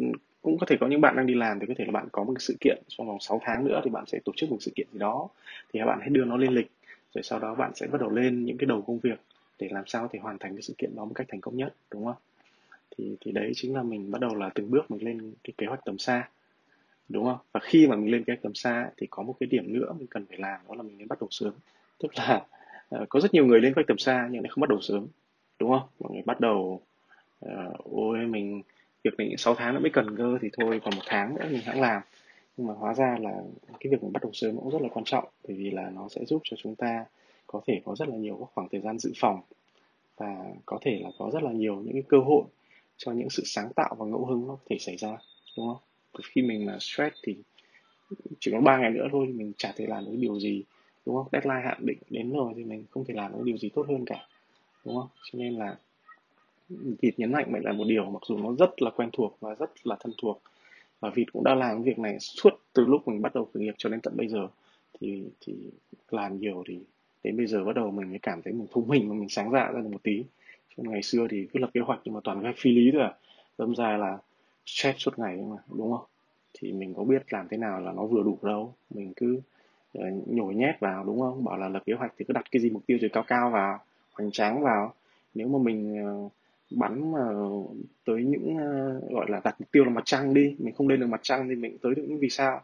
cũng 0.43 0.59
có 0.59 0.67
thể 0.67 0.77
có 0.81 0.87
những 0.87 1.01
bạn 1.01 1.17
đang 1.17 1.27
đi 1.27 1.35
làm 1.35 1.61
thì 1.61 1.67
có 1.67 1.75
thể 1.79 1.85
là 1.85 1.93
bạn 1.93 2.09
có 2.13 2.25
một 2.25 2.33
cái 2.35 2.41
sự 2.41 2.57
kiện 2.61 2.79
trong 2.89 3.07
vòng 3.09 3.21
6 3.21 3.41
tháng 3.45 3.65
nữa 3.65 3.81
thì 3.85 3.91
bạn 3.91 4.05
sẽ 4.07 4.19
tổ 4.25 4.33
chức 4.37 4.51
một 4.51 4.57
sự 4.61 4.71
kiện 4.75 4.87
gì 4.93 4.99
đó, 4.99 5.29
thì 5.73 5.81
các 5.81 5.87
bạn 5.87 5.99
hãy 6.01 6.09
đưa 6.11 6.25
nó 6.25 6.37
lên 6.37 6.53
lịch, 6.55 6.71
rồi 7.15 7.23
sau 7.23 7.39
đó 7.39 7.55
bạn 7.55 7.73
sẽ 7.75 7.87
bắt 7.87 8.01
đầu 8.01 8.11
lên 8.11 8.45
những 8.45 8.59
cái 8.59 8.67
đầu 8.67 8.83
công 8.87 8.99
việc 8.99 9.21
để 9.59 9.69
làm 9.71 9.87
sao 9.87 10.09
thì 10.13 10.19
hoàn 10.19 10.39
thành 10.39 10.55
cái 10.55 10.63
sự 10.63 10.75
kiện 10.79 10.97
đó 10.97 11.05
một 11.05 11.13
cách 11.15 11.27
thành 11.31 11.41
công 11.41 11.57
nhất, 11.57 11.75
đúng 11.91 12.05
không? 12.05 12.17
Thì 12.99 13.17
thì 13.21 13.33
đấy 13.33 13.53
chính 13.55 13.75
là 13.75 13.83
mình 13.83 14.11
bắt 14.11 14.21
đầu 14.21 14.35
là 14.35 14.51
từng 14.55 14.71
bước 14.71 14.91
mình 14.91 15.05
lên 15.05 15.33
cái 15.45 15.53
kế 15.59 15.67
hoạch 15.67 15.85
tầm 15.85 15.99
xa, 15.99 16.29
đúng 17.09 17.25
không? 17.25 17.39
Và 17.53 17.61
khi 17.61 17.87
mà 17.87 17.97
mình 17.97 18.11
lên 18.13 18.25
kế 18.25 18.33
hoạch 18.33 18.43
tầm 18.43 18.55
xa 18.55 18.91
thì 18.97 19.07
có 19.11 19.23
một 19.23 19.35
cái 19.41 19.47
điểm 19.47 19.73
nữa 19.73 19.95
mình 19.99 20.07
cần 20.07 20.27
phải 20.29 20.39
làm, 20.39 20.61
đó 20.69 20.75
là 20.75 20.83
mình 20.83 20.99
nên 20.99 21.09
bắt 21.09 21.21
đầu 21.21 21.29
sớm. 21.31 21.53
Tức 21.99 22.09
là 22.17 22.45
ờ, 22.89 23.07
có 23.09 23.21
rất 23.21 23.35
nhiều 23.35 23.47
người 23.47 23.61
lên 23.61 23.73
kế 23.73 23.75
hoạch 23.75 23.87
tầm 23.87 23.99
xa 23.99 24.29
nhưng 24.31 24.43
lại 24.43 24.51
không 24.51 24.61
bắt 24.61 24.71
đầu 24.71 24.81
sớm 24.81 25.07
đúng 25.59 25.71
không? 25.71 25.89
Mọi 26.01 26.13
người 26.13 26.23
bắt 26.23 26.41
đầu 26.41 26.81
uh, 27.47 27.79
ôi 27.85 28.19
mình 28.27 28.63
việc 29.05 29.15
này 29.19 29.35
6 29.39 29.55
tháng 29.55 29.75
nữa 29.75 29.81
mới 29.81 29.91
cần 29.91 30.17
cơ 30.17 30.39
thì 30.43 30.49
thôi 30.53 30.81
còn 30.85 30.97
một 30.97 31.03
tháng 31.07 31.35
nữa 31.35 31.45
mình 31.51 31.63
hãng 31.65 31.81
làm. 31.81 32.03
Nhưng 32.57 32.67
mà 32.67 32.75
hóa 32.75 32.95
ra 32.95 33.17
là 33.21 33.43
cái 33.81 33.93
việc 33.93 34.03
mình 34.03 34.13
bắt 34.13 34.23
đầu 34.23 34.31
sớm 34.33 34.57
cũng 34.57 34.71
rất 34.71 34.83
là 34.83 34.89
quan 34.89 35.05
trọng 35.05 35.25
bởi 35.49 35.57
vì 35.57 35.71
là 35.71 35.91
nó 35.91 36.09
sẽ 36.09 36.25
giúp 36.25 36.41
cho 36.45 36.57
chúng 36.63 36.75
ta 36.75 37.05
có 37.47 37.61
thể 37.67 37.81
có 37.85 37.95
rất 37.97 38.09
là 38.09 38.17
nhiều 38.17 38.37
các 38.41 38.49
khoảng 38.55 38.69
thời 38.73 38.81
gian 38.81 38.99
dự 38.99 39.13
phòng 39.17 39.41
và 40.17 40.55
có 40.67 40.79
thể 40.83 41.01
là 41.03 41.11
có 41.19 41.31
rất 41.33 41.43
là 41.43 41.53
nhiều 41.53 41.77
những 41.77 41.93
cái 41.93 42.03
cơ 42.09 42.19
hội 42.19 42.45
cho 42.97 43.13
những 43.13 43.31
sự 43.31 43.43
sáng 43.47 43.73
tạo 43.77 43.97
và 43.99 44.07
ngẫu 44.07 44.25
hứng 44.25 44.47
nó 44.47 44.55
có 44.55 44.65
thể 44.71 44.77
xảy 44.79 44.97
ra 44.97 45.17
đúng 45.57 45.67
không? 45.67 45.83
Khi 46.25 46.43
mình 46.43 46.67
mà 46.67 46.77
stress 46.81 47.17
thì 47.23 47.37
chỉ 48.41 48.51
có 48.51 48.61
ba 48.61 48.79
ngày 48.79 48.91
nữa 48.91 49.09
thôi 49.13 49.27
mình 49.27 49.53
chả 49.59 49.73
thể 49.77 49.87
làm 49.87 50.05
được 50.05 50.17
điều 50.19 50.41
gì 50.41 50.65
đúng 51.07 51.17
không? 51.17 51.29
Deadline 51.33 51.61
hạn 51.65 51.79
định 51.87 51.99
đến 52.11 52.33
rồi 52.33 52.53
thì 52.57 52.65
mình 52.65 52.85
không 52.91 53.05
thể 53.05 53.15
làm 53.15 53.33
được 53.33 53.43
điều 53.45 53.57
gì 53.57 53.69
tốt 53.75 53.87
hơn 53.89 54.05
cả 54.05 54.27
đúng 54.87 54.97
không? 54.97 55.09
Cho 55.33 55.39
nên 55.39 55.55
là 55.55 55.77
vịt 57.01 57.19
nhấn 57.19 57.33
mạnh 57.33 57.49
vậy 57.53 57.61
là 57.65 57.73
một 57.73 57.85
điều, 57.89 58.05
mặc 58.05 58.23
dù 58.29 58.39
nó 58.39 58.55
rất 58.59 58.83
là 58.83 58.91
quen 58.91 59.11
thuộc 59.13 59.37
và 59.41 59.55
rất 59.55 59.87
là 59.87 59.97
thân 60.01 60.13
thuộc. 60.23 60.43
Và 61.01 61.11
vịt 61.11 61.33
cũng 61.33 61.45
đã 61.45 61.55
làm 61.55 61.83
việc 61.83 61.99
này 61.99 62.19
suốt 62.21 62.51
từ 62.73 62.85
lúc 62.87 63.09
mình 63.09 63.23
bắt 63.23 63.35
đầu 63.35 63.49
khởi 63.55 63.63
nghiệp 63.63 63.75
cho 63.79 63.89
đến 63.89 64.01
tận 64.01 64.17
bây 64.17 64.29
giờ. 64.29 64.49
Thì 65.01 65.25
thì 65.41 65.55
làm 66.11 66.39
nhiều 66.41 66.63
thì 66.67 66.79
đến 67.25 67.37
bây 67.37 67.47
giờ 67.47 67.65
bắt 67.65 67.77
đầu 67.77 67.91
mình 67.91 68.11
mới 68.11 68.19
cảm 68.19 68.43
thấy 68.43 68.53
mình 68.53 68.67
thông 68.71 68.89
minh 68.89 69.09
và 69.09 69.15
mình 69.15 69.29
sáng 69.29 69.51
dạ 69.51 69.71
ra 69.73 69.81
được 69.81 69.89
một 69.93 70.03
tí. 70.03 70.25
Chứ 70.77 70.83
ngày 70.87 71.03
xưa 71.03 71.27
thì 71.31 71.47
cứ 71.53 71.61
lập 71.61 71.71
kế 71.75 71.81
hoạch 71.81 72.01
nhưng 72.05 72.15
mà 72.15 72.21
toàn 72.25 72.43
gạch 72.43 72.55
phi 72.59 72.71
lý 72.71 72.91
thôi 72.93 73.03
à. 73.03 73.15
Đâm 73.59 73.75
ra 73.75 73.97
là 73.97 74.19
stress 74.67 74.99
suốt 74.99 75.19
ngày 75.19 75.37
mà, 75.37 75.57
đúng 75.69 75.91
không? 75.93 76.07
Thì 76.55 76.73
mình 76.73 76.95
có 76.95 77.05
biết 77.05 77.33
làm 77.33 77.49
thế 77.49 77.57
nào 77.57 77.81
là 77.81 77.93
nó 77.93 78.07
vừa 78.07 78.23
đủ 78.23 78.39
đâu. 78.43 78.75
Mình 78.91 79.13
cứ 79.17 79.41
ờ, 79.95 80.05
nhồi 80.27 80.55
nhét 80.55 80.81
vào, 80.81 81.05
đúng 81.05 81.21
không? 81.21 81.45
Bảo 81.45 81.57
là 81.57 81.69
lập 81.69 81.83
kế 81.87 81.93
hoạch 81.95 82.15
thì 82.19 82.25
cứ 82.29 82.33
đặt 82.33 82.45
cái 82.51 82.63
gì 82.63 82.71
mục 82.71 82.83
tiêu 82.87 82.99
rồi 83.01 83.11
cao 83.13 83.25
cao 83.27 83.51
vào 83.51 83.79
hoành 84.19 84.31
tráng 84.31 84.63
vào. 84.63 84.95
Nếu 85.35 85.49
mà 85.49 85.59
mình 85.59 86.05
ờ, 86.05 86.29
bắn 86.71 87.13
mà 87.13 87.29
tới 88.05 88.25
những 88.25 88.57
ờ, 88.57 89.01
gọi 89.11 89.27
là 89.29 89.41
đặt 89.45 89.61
mục 89.61 89.73
tiêu 89.73 89.85
là 89.85 89.91
mặt 89.91 90.03
trăng 90.05 90.35
đi, 90.35 90.57
mình 90.59 90.75
không 90.75 90.89
lên 90.89 91.01
được 91.01 91.07
mặt 91.07 91.21
trăng 91.23 91.49
thì 91.49 91.55
mình 91.55 91.79
tới 91.83 91.95
được 91.95 92.03
những 92.09 92.19
vì 92.19 92.29
sao. 92.31 92.61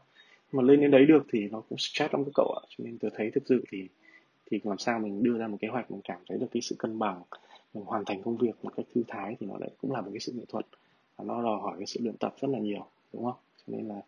Mà 0.53 0.63
lên 0.63 0.81
đến 0.81 0.91
đấy 0.91 1.07
được 1.07 1.27
thì 1.33 1.49
nó 1.49 1.61
cũng 1.69 1.79
stress 1.79 2.13
lắm 2.15 2.25
các 2.25 2.31
cậu 2.35 2.59
ạ. 2.63 2.63
Cho 2.69 2.85
nên 2.85 2.99
tôi 2.99 3.11
thấy 3.15 3.31
thực 3.31 3.43
sự 3.47 3.65
thì 3.71 3.89
thì 4.51 4.61
làm 4.65 4.79
sao 4.79 4.99
mình 4.99 5.23
đưa 5.23 5.39
ra 5.39 5.49
một 5.49 5.57
kế 5.61 5.69
hoạch, 5.69 5.91
mình 5.91 6.01
cảm 6.05 6.19
thấy 6.29 6.39
được 6.39 6.47
cái 6.53 6.61
sự 6.61 6.77
cân 6.79 6.99
bằng, 6.99 7.23
mình 7.75 7.85
hoàn 7.85 8.05
thành 8.05 8.23
công 8.23 8.37
việc 8.37 8.55
một 8.63 8.71
cách 8.77 8.87
thư 8.95 9.03
thái 9.09 9.37
thì 9.41 9.47
nó 9.47 9.55
lại 9.61 9.71
cũng 9.81 9.93
là 9.93 10.01
một 10.01 10.11
cái 10.13 10.21
sự 10.21 10.33
nghệ 10.33 10.45
thuật. 10.49 10.67
Và 11.17 11.25
nó 11.25 11.43
đòi 11.43 11.61
hỏi 11.61 11.75
cái 11.79 11.87
sự 11.87 12.01
luyện 12.03 12.17
tập 12.17 12.35
rất 12.41 12.49
là 12.51 12.59
nhiều, 12.59 12.87
đúng 13.13 13.25
không? 13.25 13.37
Cho 13.67 13.77
nên 13.77 13.89
là 13.89 14.01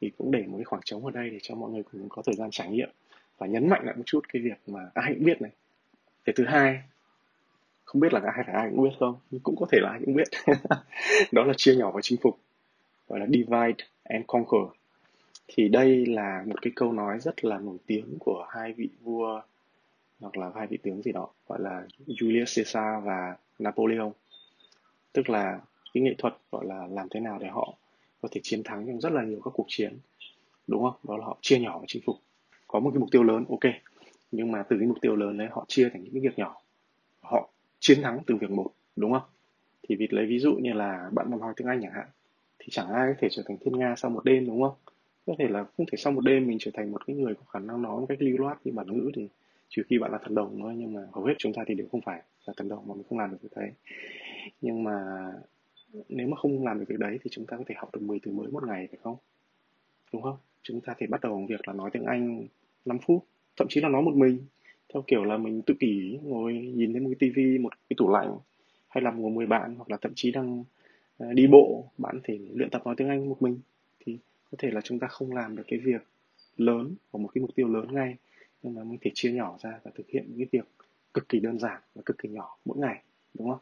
thì 0.00 0.10
cũng 0.18 0.30
để 0.30 0.44
một 0.46 0.56
cái 0.56 0.64
khoảng 0.64 0.82
trống 0.84 1.04
ở 1.04 1.10
đây 1.10 1.30
để 1.30 1.38
cho 1.42 1.54
mọi 1.54 1.70
người 1.70 1.82
cùng 1.82 2.08
có 2.08 2.22
thời 2.26 2.34
gian 2.34 2.50
trải 2.50 2.70
nghiệm 2.70 2.90
và 3.38 3.46
nhấn 3.46 3.68
mạnh 3.68 3.82
lại 3.84 3.96
một 3.96 4.02
chút 4.06 4.20
cái 4.32 4.42
việc 4.42 4.58
mà 4.66 4.90
ai 4.94 5.14
cũng 5.14 5.24
biết 5.24 5.42
này 5.42 5.50
cái 6.30 6.34
thứ 6.36 6.50
hai, 6.52 6.82
không 7.84 8.00
biết 8.00 8.12
là 8.12 8.20
ai 8.20 8.44
phải 8.46 8.54
ai 8.54 8.68
cũng 8.70 8.84
biết 8.84 8.96
không, 9.00 9.16
nhưng 9.30 9.40
cũng 9.40 9.56
có 9.56 9.66
thể 9.72 9.78
là 9.80 9.90
ai 9.90 10.00
cũng 10.04 10.14
biết. 10.14 10.28
Đó 11.32 11.44
là 11.44 11.52
chia 11.56 11.74
nhỏ 11.76 11.90
và 11.90 12.00
chinh 12.02 12.18
phục, 12.22 12.38
gọi 13.08 13.20
là 13.20 13.26
divide 13.26 13.84
and 14.04 14.24
conquer. 14.26 14.62
Thì 15.48 15.68
đây 15.68 16.06
là 16.06 16.42
một 16.46 16.62
cái 16.62 16.72
câu 16.76 16.92
nói 16.92 17.18
rất 17.20 17.44
là 17.44 17.58
nổi 17.58 17.76
tiếng 17.86 18.16
của 18.20 18.46
hai 18.50 18.72
vị 18.72 18.88
vua, 19.02 19.40
hoặc 20.20 20.36
là 20.36 20.50
hai 20.54 20.66
vị 20.66 20.78
tướng 20.82 21.02
gì 21.02 21.12
đó, 21.12 21.28
gọi 21.48 21.60
là 21.60 21.82
Julius 22.06 22.56
Caesar 22.56 23.04
và 23.04 23.36
Napoleon. 23.58 24.10
Tức 25.12 25.30
là 25.30 25.60
cái 25.94 26.02
nghệ 26.02 26.14
thuật 26.18 26.34
gọi 26.52 26.64
là 26.64 26.86
làm 26.90 27.08
thế 27.10 27.20
nào 27.20 27.38
để 27.40 27.48
họ 27.48 27.74
có 28.22 28.28
thể 28.32 28.40
chiến 28.44 28.62
thắng 28.62 28.86
trong 28.86 29.00
rất 29.00 29.12
là 29.12 29.22
nhiều 29.22 29.40
các 29.44 29.50
cuộc 29.54 29.66
chiến. 29.68 29.98
Đúng 30.66 30.82
không? 30.82 30.94
Đó 31.08 31.16
là 31.16 31.24
họ 31.24 31.36
chia 31.40 31.58
nhỏ 31.58 31.78
và 31.78 31.84
chinh 31.88 32.02
phục. 32.06 32.16
Có 32.66 32.80
một 32.80 32.90
cái 32.90 33.00
mục 33.00 33.08
tiêu 33.12 33.22
lớn, 33.22 33.44
ok 33.48 33.89
nhưng 34.32 34.52
mà 34.52 34.62
từ 34.62 34.78
cái 34.78 34.88
mục 34.88 34.98
tiêu 35.00 35.16
lớn 35.16 35.38
đấy, 35.38 35.48
họ 35.50 35.64
chia 35.68 35.88
thành 35.88 36.02
những 36.04 36.12
cái 36.12 36.20
việc 36.20 36.38
nhỏ. 36.38 36.56
Họ 37.20 37.50
chiến 37.78 38.02
thắng 38.02 38.20
từ 38.26 38.36
việc 38.36 38.50
một, 38.50 38.70
đúng 38.96 39.12
không? 39.12 39.22
Thì 39.88 39.96
vì 39.96 40.08
lấy 40.10 40.26
ví 40.26 40.38
dụ 40.38 40.54
như 40.54 40.72
là 40.72 41.10
bạn 41.12 41.30
muốn 41.30 41.40
nói 41.40 41.52
tiếng 41.56 41.68
anh 41.68 41.80
chẳng 41.82 41.92
hạn, 41.92 42.06
thì 42.58 42.66
chẳng 42.70 42.88
ai 42.88 43.12
có 43.12 43.14
thể 43.20 43.28
trở 43.30 43.42
thành 43.46 43.56
thiên 43.60 43.78
nga 43.78 43.94
sau 43.96 44.10
một 44.10 44.24
đêm, 44.24 44.46
đúng 44.46 44.62
không? 44.62 44.74
Có 45.26 45.34
thể 45.38 45.48
là 45.48 45.64
không 45.76 45.86
thể 45.92 45.96
sau 45.96 46.12
một 46.12 46.20
đêm 46.20 46.46
mình 46.46 46.58
trở 46.60 46.70
thành 46.74 46.92
một 46.92 47.06
cái 47.06 47.16
người 47.16 47.34
có 47.34 47.42
khả 47.48 47.58
năng 47.58 47.82
nói 47.82 48.00
một 48.00 48.06
cách 48.08 48.22
lưu 48.22 48.38
loát 48.38 48.66
như 48.66 48.72
bản 48.72 48.86
ngữ 48.86 49.10
thì 49.14 49.28
trừ 49.68 49.82
khi 49.86 49.98
bạn 49.98 50.12
là 50.12 50.18
thần 50.18 50.34
đồng 50.34 50.58
thôi, 50.60 50.74
nhưng 50.76 50.92
mà 50.92 51.00
hầu 51.12 51.24
hết 51.24 51.34
chúng 51.38 51.52
ta 51.52 51.62
thì 51.66 51.74
đều 51.74 51.86
không 51.92 52.00
phải 52.00 52.22
là 52.46 52.54
thần 52.56 52.68
đồng 52.68 52.88
mà 52.88 52.94
mình 52.94 53.04
không 53.08 53.18
làm 53.18 53.30
được 53.30 53.38
việc 53.42 53.52
đấy. 53.56 53.70
Nhưng 54.60 54.84
mà 54.84 55.26
nếu 56.08 56.28
mà 56.28 56.36
không 56.36 56.64
làm 56.64 56.78
được 56.78 56.84
việc 56.88 56.98
đấy 56.98 57.18
thì 57.24 57.30
chúng 57.30 57.46
ta 57.46 57.56
có 57.56 57.64
thể 57.66 57.74
học 57.78 57.90
được 57.92 58.02
10 58.02 58.18
từ 58.22 58.32
mới 58.32 58.48
một 58.48 58.66
ngày, 58.66 58.88
phải 58.90 58.98
không? 59.02 59.16
Đúng 60.12 60.22
không? 60.22 60.36
Chúng 60.62 60.80
ta 60.80 60.94
thể 60.98 61.06
bắt 61.06 61.20
đầu 61.20 61.32
bằng 61.32 61.46
việc 61.46 61.68
là 61.68 61.74
nói 61.74 61.90
tiếng 61.92 62.04
Anh 62.04 62.46
5 62.84 62.98
phút 63.06 63.24
thậm 63.60 63.68
chí 63.68 63.80
là 63.80 63.88
nói 63.88 64.02
một 64.02 64.14
mình. 64.14 64.38
Theo 64.94 65.04
kiểu 65.06 65.24
là 65.24 65.36
mình 65.36 65.62
tự 65.62 65.74
kỷ, 65.80 66.18
ngồi 66.22 66.52
nhìn 66.52 66.92
thấy 66.92 67.00
một 67.00 67.08
cái 67.08 67.16
tivi, 67.18 67.58
một 67.58 67.72
cái 67.88 67.94
tủ 67.96 68.10
lạnh, 68.10 68.38
hay 68.88 69.04
là 69.04 69.10
ngồi 69.10 69.30
mười 69.30 69.46
bạn, 69.46 69.74
hoặc 69.74 69.90
là 69.90 69.96
thậm 70.00 70.12
chí 70.14 70.32
đang 70.32 70.64
ờ, 71.18 71.32
đi 71.32 71.46
bộ, 71.46 71.90
bạn 71.98 72.20
thể 72.24 72.38
luyện 72.54 72.70
tập 72.70 72.82
nói 72.84 72.94
tiếng 72.98 73.08
Anh 73.08 73.28
một 73.28 73.42
mình. 73.42 73.58
Thì 74.00 74.18
có 74.50 74.56
thể 74.58 74.70
là 74.70 74.80
chúng 74.80 74.98
ta 74.98 75.06
không 75.06 75.32
làm 75.32 75.56
được 75.56 75.62
cái 75.66 75.78
việc 75.78 76.02
lớn 76.56 76.94
của 77.10 77.18
một 77.18 77.28
cái 77.34 77.42
mục 77.42 77.50
tiêu 77.54 77.68
lớn 77.68 77.94
ngay, 77.94 78.16
nhưng 78.62 78.74
mà 78.74 78.84
mình 78.84 78.98
thể 79.00 79.10
chia 79.14 79.32
nhỏ 79.32 79.56
ra 79.62 79.80
và 79.82 79.90
thực 79.94 80.08
hiện 80.08 80.24
những 80.28 80.38
cái 80.38 80.46
việc 80.52 80.68
cực 81.14 81.28
kỳ 81.28 81.40
đơn 81.40 81.58
giản 81.58 81.80
và 81.94 82.02
cực 82.06 82.18
kỳ 82.18 82.28
nhỏ 82.28 82.56
mỗi 82.64 82.78
ngày, 82.78 83.02
đúng 83.34 83.50
không? 83.50 83.60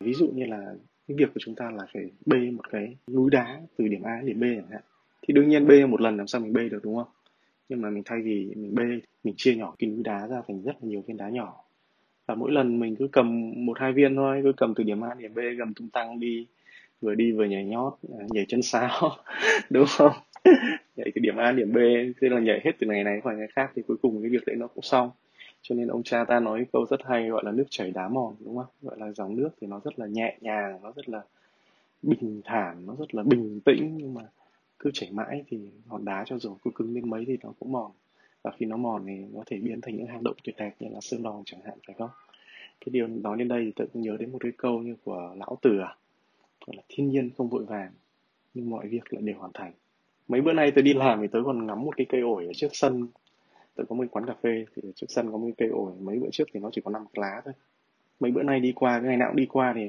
Ví 0.00 0.12
dụ 0.12 0.28
như 0.34 0.44
là 0.44 0.74
cái 1.08 1.16
việc 1.16 1.34
của 1.34 1.40
chúng 1.40 1.54
ta 1.54 1.70
là 1.70 1.86
phải 1.92 2.10
bê 2.26 2.50
một 2.50 2.70
cái 2.70 2.96
núi 3.10 3.30
đá 3.30 3.60
từ 3.76 3.88
điểm 3.88 4.02
A 4.02 4.20
đến 4.20 4.26
điểm 4.26 4.40
B 4.40 4.44
chẳng 4.56 4.70
hạn. 4.70 4.82
Thì 5.22 5.34
đương 5.34 5.48
nhiên 5.48 5.66
bê 5.66 5.86
một 5.86 6.00
lần 6.00 6.16
làm 6.16 6.26
sao 6.26 6.40
mình 6.40 6.52
bê 6.52 6.68
được, 6.68 6.80
đúng 6.82 6.96
không? 6.96 7.08
Nhưng 7.70 7.82
mà 7.82 7.90
mình 7.90 8.02
thay 8.06 8.22
vì 8.22 8.52
mình 8.56 8.74
bê, 8.74 8.84
mình 9.24 9.34
chia 9.36 9.54
nhỏ 9.54 9.74
cái 9.78 9.90
núi 9.90 10.02
đá 10.04 10.26
ra 10.26 10.42
thành 10.48 10.62
rất 10.62 10.72
là 10.72 10.88
nhiều 10.88 11.04
viên 11.06 11.16
đá 11.16 11.28
nhỏ. 11.28 11.64
Và 12.26 12.34
mỗi 12.34 12.52
lần 12.52 12.80
mình 12.80 12.96
cứ 12.96 13.08
cầm 13.12 13.52
một, 13.56 13.78
hai 13.78 13.92
viên 13.92 14.16
thôi, 14.16 14.40
cứ 14.42 14.52
cầm 14.56 14.74
từ 14.74 14.84
điểm 14.84 15.04
A 15.04 15.14
điểm 15.14 15.34
B, 15.34 15.38
cầm 15.58 15.74
tung 15.74 15.88
tăng 15.88 16.20
đi, 16.20 16.46
vừa 17.00 17.14
đi 17.14 17.32
vừa 17.32 17.44
nhảy 17.44 17.64
nhót 17.64 17.92
à, 18.18 18.24
nhảy 18.30 18.44
chân 18.48 18.62
sáo, 18.62 19.10
đúng 19.70 19.84
không? 19.88 20.12
Nhảy 20.96 21.10
từ 21.14 21.20
điểm 21.20 21.36
A 21.36 21.52
điểm 21.52 21.72
B, 21.72 21.76
thế 22.20 22.28
là 22.28 22.40
nhảy 22.40 22.60
hết 22.64 22.72
từ 22.78 22.86
ngày 22.86 23.04
này 23.04 23.20
qua 23.22 23.34
ngày 23.34 23.48
khác, 23.52 23.72
thì 23.74 23.82
cuối 23.88 23.96
cùng 24.02 24.22
cái 24.22 24.30
việc 24.30 24.46
đấy 24.46 24.56
nó 24.56 24.66
cũng 24.66 24.82
xong. 24.82 25.10
Cho 25.62 25.74
nên 25.74 25.88
ông 25.88 26.02
cha 26.02 26.24
ta 26.24 26.40
nói 26.40 26.66
câu 26.72 26.86
rất 26.90 27.00
hay 27.04 27.28
gọi 27.28 27.42
là 27.44 27.52
nước 27.52 27.66
chảy 27.70 27.90
đá 27.90 28.08
mòn, 28.08 28.34
đúng 28.40 28.56
không? 28.56 28.66
Gọi 28.82 28.98
là 28.98 29.12
dòng 29.12 29.36
nước 29.36 29.50
thì 29.60 29.66
nó 29.66 29.80
rất 29.84 29.98
là 29.98 30.06
nhẹ 30.06 30.36
nhàng, 30.40 30.78
nó 30.82 30.92
rất 30.96 31.08
là 31.08 31.20
bình 32.02 32.40
thản, 32.44 32.86
nó 32.86 32.96
rất 32.98 33.14
là 33.14 33.22
bình 33.22 33.60
tĩnh, 33.64 33.96
nhưng 33.96 34.14
mà 34.14 34.22
cứ 34.80 34.90
chảy 34.94 35.10
mãi 35.12 35.44
thì 35.48 35.58
hòn 35.86 36.04
đá 36.04 36.24
cho 36.26 36.38
dù 36.38 36.56
cứ 36.64 36.70
cứng 36.74 36.94
đến 36.94 37.10
mấy 37.10 37.24
thì 37.24 37.36
nó 37.42 37.52
cũng 37.58 37.72
mòn. 37.72 37.90
Và 38.42 38.50
khi 38.58 38.66
nó 38.66 38.76
mòn 38.76 39.04
thì 39.06 39.14
nó 39.32 39.42
thể 39.46 39.56
biến 39.56 39.80
thành 39.80 39.96
những 39.96 40.06
hang 40.06 40.24
động 40.24 40.36
tuyệt 40.44 40.56
đẹp 40.58 40.74
như 40.80 40.88
là 40.90 41.00
sơn 41.00 41.22
đòn 41.22 41.42
chẳng 41.46 41.60
hạn, 41.64 41.78
phải 41.86 41.96
không? 41.98 42.10
Cái 42.80 42.90
điều 42.90 43.06
nói 43.06 43.36
đến 43.38 43.48
đây 43.48 43.64
thì 43.64 43.72
tôi 43.76 43.86
cũng 43.92 44.02
nhớ 44.02 44.16
đến 44.20 44.32
một 44.32 44.38
cái 44.40 44.52
câu 44.56 44.78
như 44.78 44.96
của 45.04 45.34
lão 45.36 45.58
tử 45.62 45.78
à 45.78 45.96
gọi 46.66 46.76
là 46.76 46.82
thiên 46.88 47.08
nhiên 47.08 47.30
không 47.36 47.48
vội 47.48 47.64
vàng, 47.64 47.90
nhưng 48.54 48.70
mọi 48.70 48.88
việc 48.88 49.12
lại 49.12 49.22
đều 49.22 49.38
hoàn 49.38 49.50
thành. 49.54 49.72
Mấy 50.28 50.40
bữa 50.40 50.52
nay 50.52 50.72
tôi 50.74 50.82
đi 50.82 50.94
làm 50.94 51.20
thì 51.20 51.26
tôi 51.32 51.44
còn 51.44 51.66
ngắm 51.66 51.84
một 51.84 51.96
cái 51.96 52.06
cây 52.08 52.20
ổi 52.20 52.46
ở 52.46 52.52
trước 52.54 52.68
sân. 52.72 53.08
Tôi 53.74 53.86
có 53.86 53.96
một 53.96 54.04
quán 54.10 54.26
cà 54.26 54.34
phê 54.42 54.64
thì 54.74 54.82
ở 54.88 54.92
trước 54.94 55.06
sân 55.08 55.32
có 55.32 55.38
một 55.38 55.50
cây 55.58 55.68
ổi. 55.68 55.92
Mấy 56.00 56.18
bữa 56.18 56.28
trước 56.32 56.44
thì 56.52 56.60
nó 56.60 56.70
chỉ 56.72 56.80
có 56.84 56.90
năm 56.90 57.04
lá 57.14 57.42
thôi. 57.44 57.54
Mấy 58.20 58.30
bữa 58.30 58.42
nay 58.42 58.60
đi 58.60 58.72
qua, 58.72 58.98
cái 58.98 59.08
ngày 59.08 59.16
nào 59.16 59.28
cũng 59.28 59.36
đi 59.36 59.46
qua 59.46 59.72
thì 59.76 59.88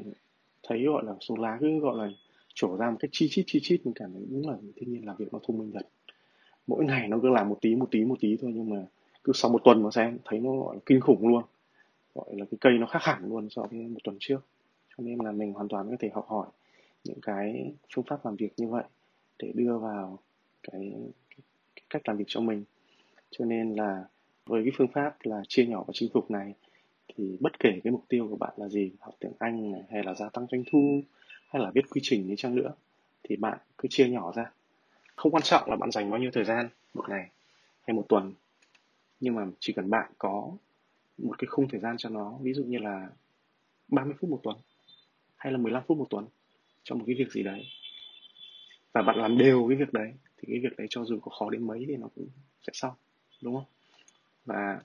thấy 0.63 0.83
gọi 0.83 1.03
là 1.05 1.13
số 1.19 1.35
lá 1.35 1.57
cứ 1.61 1.79
gọi 1.79 1.97
là 1.97 2.13
trổ 2.53 2.77
ra 2.77 2.89
một 2.91 2.97
cách 2.99 3.09
chi 3.13 3.27
chít 3.31 3.45
chi 3.47 3.59
chít. 3.63 3.85
Mình 3.85 3.93
cảm 3.93 4.13
thấy 4.13 4.23
đúng 4.29 4.49
là 4.49 4.57
thiên 4.75 4.91
nhiên 4.91 5.05
làm 5.05 5.15
việc 5.17 5.33
nó 5.33 5.39
thông 5.47 5.57
minh 5.57 5.71
thật. 5.73 5.87
Mỗi 6.67 6.85
ngày 6.85 7.07
nó 7.07 7.19
cứ 7.21 7.29
làm 7.29 7.49
một 7.49 7.57
tí 7.61 7.75
một 7.75 7.91
tí 7.91 8.05
một 8.05 8.15
tí 8.19 8.37
thôi 8.41 8.51
nhưng 8.55 8.69
mà 8.69 8.85
cứ 9.23 9.33
sau 9.35 9.51
một 9.51 9.61
tuần 9.63 9.83
mà 9.83 9.91
xem 9.91 10.17
thấy 10.25 10.39
nó 10.39 10.51
gọi 10.51 10.75
là 10.75 10.81
kinh 10.85 10.99
khủng 10.99 11.27
luôn. 11.27 11.43
Gọi 12.15 12.35
là 12.35 12.45
cái 12.51 12.57
cây 12.61 12.73
nó 12.79 12.87
khác 12.87 12.99
hẳn 13.01 13.29
luôn 13.29 13.49
so 13.49 13.63
với 13.71 13.79
một 13.79 13.99
tuần 14.03 14.17
trước. 14.19 14.39
Cho 14.89 15.03
nên 15.03 15.19
là 15.19 15.31
mình 15.31 15.53
hoàn 15.53 15.67
toàn 15.67 15.89
có 15.89 15.95
thể 15.99 16.09
học 16.13 16.25
hỏi 16.27 16.47
những 17.03 17.21
cái 17.21 17.73
phương 17.95 18.05
pháp 18.05 18.25
làm 18.25 18.35
việc 18.35 18.53
như 18.57 18.67
vậy 18.67 18.83
để 19.39 19.51
đưa 19.55 19.77
vào 19.77 20.19
cái, 20.71 20.93
cái, 21.29 21.39
cái 21.75 21.83
cách 21.89 22.01
làm 22.05 22.17
việc 22.17 22.25
cho 22.27 22.41
mình. 22.41 22.63
Cho 23.31 23.45
nên 23.45 23.75
là 23.75 24.05
với 24.45 24.63
cái 24.63 24.71
phương 24.77 24.91
pháp 24.93 25.15
là 25.23 25.43
chia 25.47 25.65
nhỏ 25.65 25.83
và 25.87 25.91
chinh 25.93 26.09
phục 26.13 26.31
này 26.31 26.53
thì 27.15 27.37
bất 27.39 27.59
kể 27.59 27.79
cái 27.83 27.91
mục 27.91 28.03
tiêu 28.09 28.27
của 28.29 28.35
bạn 28.35 28.53
là 28.57 28.67
gì 28.67 28.91
học 28.99 29.13
tiếng 29.19 29.31
anh 29.39 29.71
này, 29.71 29.83
hay 29.89 30.03
là 30.03 30.13
gia 30.13 30.29
tăng 30.29 30.47
doanh 30.51 30.63
thu 30.71 31.01
hay 31.53 31.61
là 31.61 31.71
viết 31.71 31.89
quy 31.89 32.01
trình 32.03 32.27
đi 32.27 32.35
chăng 32.37 32.55
nữa, 32.55 32.73
thì 33.23 33.35
bạn 33.35 33.57
cứ 33.77 33.87
chia 33.91 34.09
nhỏ 34.09 34.31
ra. 34.35 34.51
Không 35.15 35.31
quan 35.31 35.43
trọng 35.43 35.69
là 35.69 35.75
bạn 35.75 35.91
dành 35.91 36.11
bao 36.11 36.19
nhiêu 36.19 36.31
thời 36.33 36.43
gian, 36.43 36.69
một 36.93 37.09
ngày 37.09 37.29
hay 37.81 37.95
một 37.95 38.05
tuần, 38.09 38.33
nhưng 39.19 39.35
mà 39.35 39.45
chỉ 39.59 39.73
cần 39.73 39.89
bạn 39.89 40.11
có 40.17 40.51
một 41.17 41.37
cái 41.37 41.47
khung 41.47 41.67
thời 41.67 41.79
gian 41.79 41.95
cho 41.97 42.09
nó, 42.09 42.37
ví 42.41 42.53
dụ 42.53 42.63
như 42.63 42.77
là 42.77 43.09
30 43.87 44.13
phút 44.19 44.29
một 44.29 44.39
tuần 44.43 44.57
hay 45.35 45.53
là 45.53 45.57
15 45.59 45.83
phút 45.87 45.97
một 45.97 46.07
tuần 46.09 46.25
cho 46.83 46.95
một 46.95 47.03
cái 47.07 47.15
việc 47.19 47.31
gì 47.31 47.43
đấy. 47.43 47.65
Và 48.93 49.01
bạn 49.01 49.17
làm 49.17 49.37
đều 49.37 49.65
cái 49.69 49.77
việc 49.77 49.93
đấy, 49.93 50.13
thì 50.37 50.47
cái 50.47 50.59
việc 50.59 50.77
đấy 50.77 50.87
cho 50.89 51.05
dù 51.05 51.19
có 51.19 51.31
khó 51.39 51.49
đến 51.49 51.67
mấy 51.67 51.85
thì 51.87 51.95
nó 51.95 52.07
cũng 52.15 52.27
sẽ 52.61 52.71
xong, 52.73 52.93
đúng 53.41 53.55
không? 53.55 53.65
Và 54.45 54.81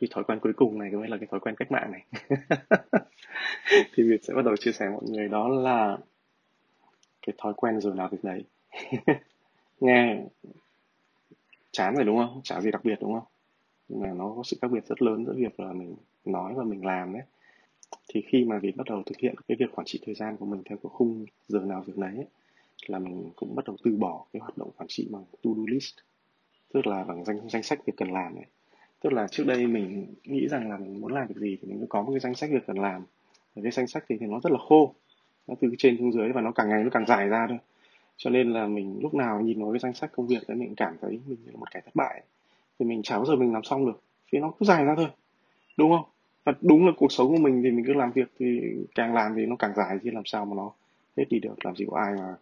cái 0.00 0.08
thói 0.10 0.24
quen 0.24 0.38
cuối 0.42 0.52
cùng 0.52 0.78
này 0.78 0.90
mới 0.90 1.08
là 1.08 1.16
cái 1.16 1.26
thói 1.30 1.40
quen 1.40 1.54
cách 1.56 1.70
mạng 1.70 1.92
này. 1.92 2.04
Thì 3.94 4.02
Việt 4.02 4.24
sẽ 4.24 4.34
bắt 4.34 4.44
đầu 4.44 4.56
chia 4.56 4.72
sẻ 4.72 4.88
mọi 4.88 5.02
người 5.08 5.28
đó 5.28 5.48
là 5.48 5.98
cái 7.26 7.34
thói 7.38 7.54
quen 7.56 7.80
giờ 7.80 7.94
nào 7.94 8.08
việc 8.08 8.24
đấy 8.24 8.44
nghe 9.80 10.24
chán 11.70 11.94
rồi 11.94 12.04
đúng 12.04 12.18
không? 12.18 12.40
Chả 12.44 12.60
gì 12.60 12.70
đặc 12.70 12.84
biệt 12.84 12.98
đúng 13.00 13.12
không? 13.12 13.28
Nhưng 13.88 14.00
mà 14.00 14.12
nó 14.14 14.32
có 14.36 14.42
sự 14.42 14.56
khác 14.62 14.68
biệt 14.70 14.86
rất 14.86 15.02
lớn 15.02 15.26
giữa 15.26 15.34
việc 15.36 15.60
là 15.60 15.72
mình 15.72 15.96
nói 16.24 16.54
và 16.54 16.64
mình 16.64 16.84
làm 16.86 17.12
đấy. 17.12 17.22
Thì 18.08 18.22
khi 18.28 18.44
mà 18.44 18.58
Việt 18.58 18.76
bắt 18.76 18.86
đầu 18.86 19.02
thực 19.06 19.18
hiện 19.18 19.34
cái 19.48 19.56
việc 19.60 19.72
quản 19.74 19.86
trị 19.86 20.00
thời 20.06 20.14
gian 20.14 20.36
của 20.36 20.46
mình 20.46 20.62
theo 20.64 20.78
cái 20.82 20.90
khung 20.92 21.26
giờ 21.48 21.58
nào 21.58 21.82
việc 21.86 21.96
đấy 21.96 22.26
là 22.86 22.98
mình 22.98 23.30
cũng 23.36 23.54
bắt 23.54 23.64
đầu 23.66 23.76
từ 23.84 23.96
bỏ 23.96 24.24
cái 24.32 24.40
hoạt 24.40 24.58
động 24.58 24.70
quản 24.76 24.88
trị 24.88 25.08
bằng 25.10 25.24
to-do 25.42 25.62
list. 25.66 25.94
Tức 26.72 26.86
là 26.86 27.04
bằng 27.04 27.24
danh 27.24 27.48
danh 27.50 27.62
sách 27.62 27.86
việc 27.86 27.92
cần 27.96 28.12
làm 28.12 28.34
này 28.34 28.46
tức 29.00 29.12
là 29.12 29.26
trước 29.30 29.46
đây 29.46 29.66
mình 29.66 30.06
nghĩ 30.24 30.48
rằng 30.48 30.70
là 30.70 30.76
mình 30.76 31.00
muốn 31.00 31.12
làm 31.12 31.26
việc 31.26 31.36
gì 31.36 31.58
thì 31.62 31.68
mình 31.68 31.86
có 31.88 32.02
một 32.02 32.10
cái 32.10 32.20
danh 32.20 32.34
sách 32.34 32.50
việc 32.50 32.66
cần 32.66 32.78
làm. 32.78 33.02
Và 33.54 33.62
cái 33.62 33.72
danh 33.72 33.86
sách 33.86 34.04
thì, 34.08 34.16
thì 34.20 34.26
nó 34.26 34.40
rất 34.40 34.52
là 34.52 34.58
khô. 34.68 34.94
Nó 35.46 35.54
từ 35.60 35.74
trên 35.78 35.96
xuống 35.98 36.12
dưới 36.12 36.32
và 36.32 36.40
nó 36.40 36.52
càng 36.52 36.68
ngày 36.68 36.84
nó 36.84 36.90
càng 36.90 37.06
dài 37.06 37.28
ra 37.28 37.46
thôi. 37.48 37.58
Cho 38.16 38.30
nên 38.30 38.52
là 38.52 38.66
mình 38.66 38.98
lúc 39.02 39.14
nào 39.14 39.40
nhìn 39.40 39.62
vào 39.62 39.72
cái 39.72 39.78
danh 39.78 39.94
sách 39.94 40.12
công 40.12 40.26
việc 40.26 40.48
đấy 40.48 40.56
mình 40.56 40.74
cảm 40.76 40.96
thấy 41.00 41.20
mình 41.26 41.38
là 41.46 41.56
một 41.58 41.70
kẻ 41.74 41.80
thất 41.84 41.94
bại. 41.94 42.22
Thì 42.78 42.86
mình 42.86 43.02
chả 43.02 43.16
bao 43.16 43.26
giờ 43.26 43.36
mình 43.36 43.52
làm 43.52 43.62
xong 43.62 43.86
được. 43.86 44.00
Vì 44.32 44.38
nó 44.38 44.52
cứ 44.60 44.66
dài 44.66 44.84
ra 44.84 44.94
thôi. 44.96 45.08
Đúng 45.76 45.90
không? 45.90 46.04
Và 46.44 46.52
đúng 46.60 46.86
là 46.86 46.92
cuộc 46.96 47.12
sống 47.12 47.28
của 47.28 47.42
mình 47.42 47.62
thì 47.62 47.70
mình 47.70 47.84
cứ 47.86 47.94
làm 47.94 48.12
việc 48.12 48.28
thì 48.38 48.60
càng 48.94 49.14
làm 49.14 49.34
thì 49.36 49.46
nó 49.46 49.56
càng 49.56 49.72
dài 49.76 49.98
chứ 50.04 50.10
làm 50.10 50.24
sao 50.24 50.44
mà 50.44 50.56
nó 50.56 50.70
hết 51.16 51.24
đi 51.30 51.38
được. 51.38 51.64
Làm 51.64 51.76
gì 51.76 51.86
có 51.90 51.96
ai 51.96 52.14
mà 52.14 52.34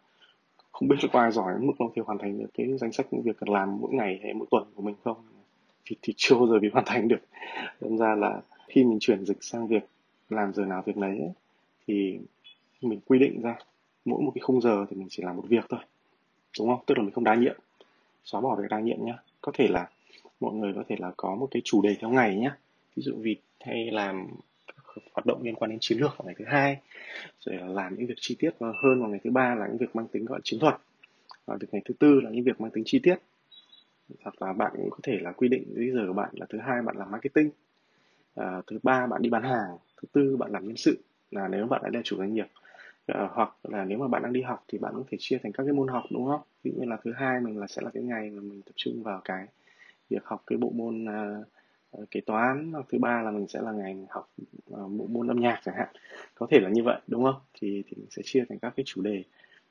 không 0.72 0.88
biết 0.88 0.96
có 1.12 1.20
ai 1.20 1.32
giỏi 1.32 1.54
mức 1.60 1.72
nó 1.78 1.86
thì 1.96 2.02
hoàn 2.06 2.18
thành 2.18 2.38
được 2.38 2.50
cái 2.54 2.78
danh 2.78 2.92
sách 2.92 3.06
những 3.10 3.22
việc 3.22 3.36
cần 3.40 3.48
làm 3.48 3.80
mỗi 3.80 3.92
ngày 3.92 4.20
hay 4.22 4.34
mỗi 4.34 4.46
tuần 4.50 4.64
của 4.74 4.82
mình 4.82 4.94
không? 5.04 5.16
Thì, 5.86 5.96
thì 6.02 6.14
chưa 6.16 6.34
bao 6.34 6.46
giờ 6.46 6.58
bị 6.58 6.68
hoàn 6.72 6.84
thành 6.84 7.08
được. 7.08 7.20
Đâm 7.80 7.98
ra 7.98 8.14
là 8.14 8.40
khi 8.68 8.84
mình 8.84 8.98
chuyển 9.00 9.24
dịch 9.24 9.38
sang 9.40 9.66
việc 9.66 9.82
làm 10.30 10.54
giờ 10.54 10.64
nào 10.64 10.82
việc 10.86 10.96
nấy 10.96 11.20
thì 11.86 12.18
mình 12.80 13.00
quy 13.06 13.18
định 13.18 13.42
ra 13.42 13.54
mỗi 14.04 14.22
một 14.22 14.32
cái 14.34 14.42
khung 14.42 14.60
giờ 14.60 14.86
thì 14.90 14.96
mình 14.96 15.06
chỉ 15.10 15.22
làm 15.22 15.36
một 15.36 15.44
việc 15.48 15.64
thôi 15.68 15.80
đúng 16.58 16.68
không? 16.68 16.80
Tức 16.86 16.98
là 16.98 17.02
mình 17.04 17.12
không 17.12 17.24
đa 17.24 17.34
nhiệm. 17.34 17.56
Xóa 18.24 18.40
bỏ 18.40 18.56
việc 18.56 18.68
đa 18.70 18.80
nhiệm 18.80 19.04
nhá. 19.04 19.14
Có 19.40 19.52
thể 19.54 19.68
là 19.68 19.88
mọi 20.40 20.54
người 20.54 20.72
có 20.74 20.82
thể 20.88 20.96
là 20.98 21.12
có 21.16 21.34
một 21.34 21.48
cái 21.50 21.62
chủ 21.64 21.82
đề 21.82 21.96
theo 22.00 22.10
ngày 22.10 22.36
nhá. 22.36 22.56
Ví 22.96 23.02
dụ 23.02 23.14
vì 23.20 23.36
hay 23.60 23.90
làm 23.90 24.26
hoạt 25.12 25.26
động 25.26 25.42
liên 25.42 25.54
quan 25.54 25.70
đến 25.70 25.78
chiến 25.80 25.98
lược 25.98 26.10
vào 26.18 26.26
ngày 26.26 26.34
thứ 26.38 26.44
hai 26.48 26.76
rồi 27.40 27.56
là 27.56 27.66
làm 27.66 27.96
những 27.96 28.06
việc 28.06 28.14
chi 28.20 28.36
tiết 28.38 28.50
hơn 28.60 29.00
vào 29.00 29.08
ngày 29.08 29.20
thứ 29.24 29.30
ba 29.30 29.54
là 29.54 29.66
những 29.66 29.78
việc 29.78 29.96
mang 29.96 30.08
tính 30.08 30.24
gọi 30.24 30.40
chiến 30.44 30.60
thuật. 30.60 30.74
Và 31.46 31.56
việc 31.60 31.68
ngày 31.72 31.82
thứ 31.84 31.94
tư 31.98 32.20
là 32.20 32.30
những 32.30 32.44
việc 32.44 32.60
mang 32.60 32.70
tính 32.70 32.84
chi 32.86 32.98
tiết 33.02 33.16
hoặc 34.24 34.42
là 34.42 34.52
bạn 34.52 34.72
cũng 34.76 34.90
có 34.90 34.98
thể 35.02 35.18
là 35.22 35.32
quy 35.32 35.48
định 35.48 35.64
bây 35.76 35.92
giờ 35.92 36.04
của 36.06 36.12
bạn 36.12 36.30
là 36.32 36.46
thứ 36.50 36.58
hai 36.58 36.82
bạn 36.82 36.96
làm 36.96 37.10
marketing 37.10 37.50
à, 38.34 38.62
thứ 38.66 38.78
ba 38.82 39.06
bạn 39.06 39.22
đi 39.22 39.30
bán 39.30 39.42
hàng 39.42 39.78
thứ 40.02 40.08
tư 40.12 40.36
bạn 40.36 40.52
làm 40.52 40.66
nhân 40.68 40.76
sự 40.76 40.98
là 41.30 41.48
nếu 41.48 41.66
bạn 41.66 41.82
đã 41.84 41.90
là 41.94 42.00
chủ 42.04 42.16
doanh 42.18 42.34
nghiệp. 42.34 42.46
À, 43.06 43.28
hoặc 43.32 43.56
là 43.64 43.84
nếu 43.84 43.98
mà 43.98 44.08
bạn 44.08 44.22
đang 44.22 44.32
đi 44.32 44.42
học 44.42 44.64
thì 44.68 44.78
bạn 44.78 44.94
có 44.96 45.04
thể 45.10 45.18
chia 45.20 45.38
thành 45.42 45.52
các 45.52 45.64
cái 45.64 45.72
môn 45.72 45.88
học 45.88 46.04
đúng 46.12 46.26
không? 46.26 46.40
Ví 46.64 46.70
dụ 46.72 46.80
như 46.80 46.86
là 46.90 46.96
thứ 47.04 47.12
hai 47.16 47.40
mình 47.40 47.58
là 47.60 47.66
sẽ 47.66 47.82
là 47.82 47.90
cái 47.94 48.02
ngày 48.02 48.30
mà 48.30 48.42
mình 48.42 48.62
tập 48.62 48.72
trung 48.76 49.02
vào 49.02 49.20
cái 49.24 49.46
việc 50.10 50.24
học 50.24 50.42
cái 50.46 50.58
bộ 50.58 50.70
môn 50.74 51.06
à, 51.08 51.38
ờ, 51.92 52.04
kế 52.10 52.20
toán 52.20 52.72
hoặc 52.72 52.86
thứ 52.92 52.98
ba 52.98 53.22
là 53.22 53.30
mình 53.30 53.48
sẽ 53.48 53.60
là 53.62 53.72
ngày 53.72 53.96
học 54.10 54.30
ờ, 54.70 54.88
bộ 54.88 55.06
môn 55.06 55.28
âm 55.28 55.40
nhạc 55.40 55.60
chẳng 55.64 55.74
hạn. 55.76 55.88
Có 56.34 56.46
thể 56.50 56.60
là 56.60 56.68
như 56.70 56.82
vậy 56.84 57.00
đúng 57.06 57.24
không? 57.24 57.36
Thì 57.60 57.82
thì 57.86 57.92
mình 57.96 58.06
sẽ 58.10 58.22
chia 58.24 58.44
thành 58.48 58.58
các 58.58 58.72
cái 58.76 58.84
chủ 58.86 59.02
đề 59.02 59.24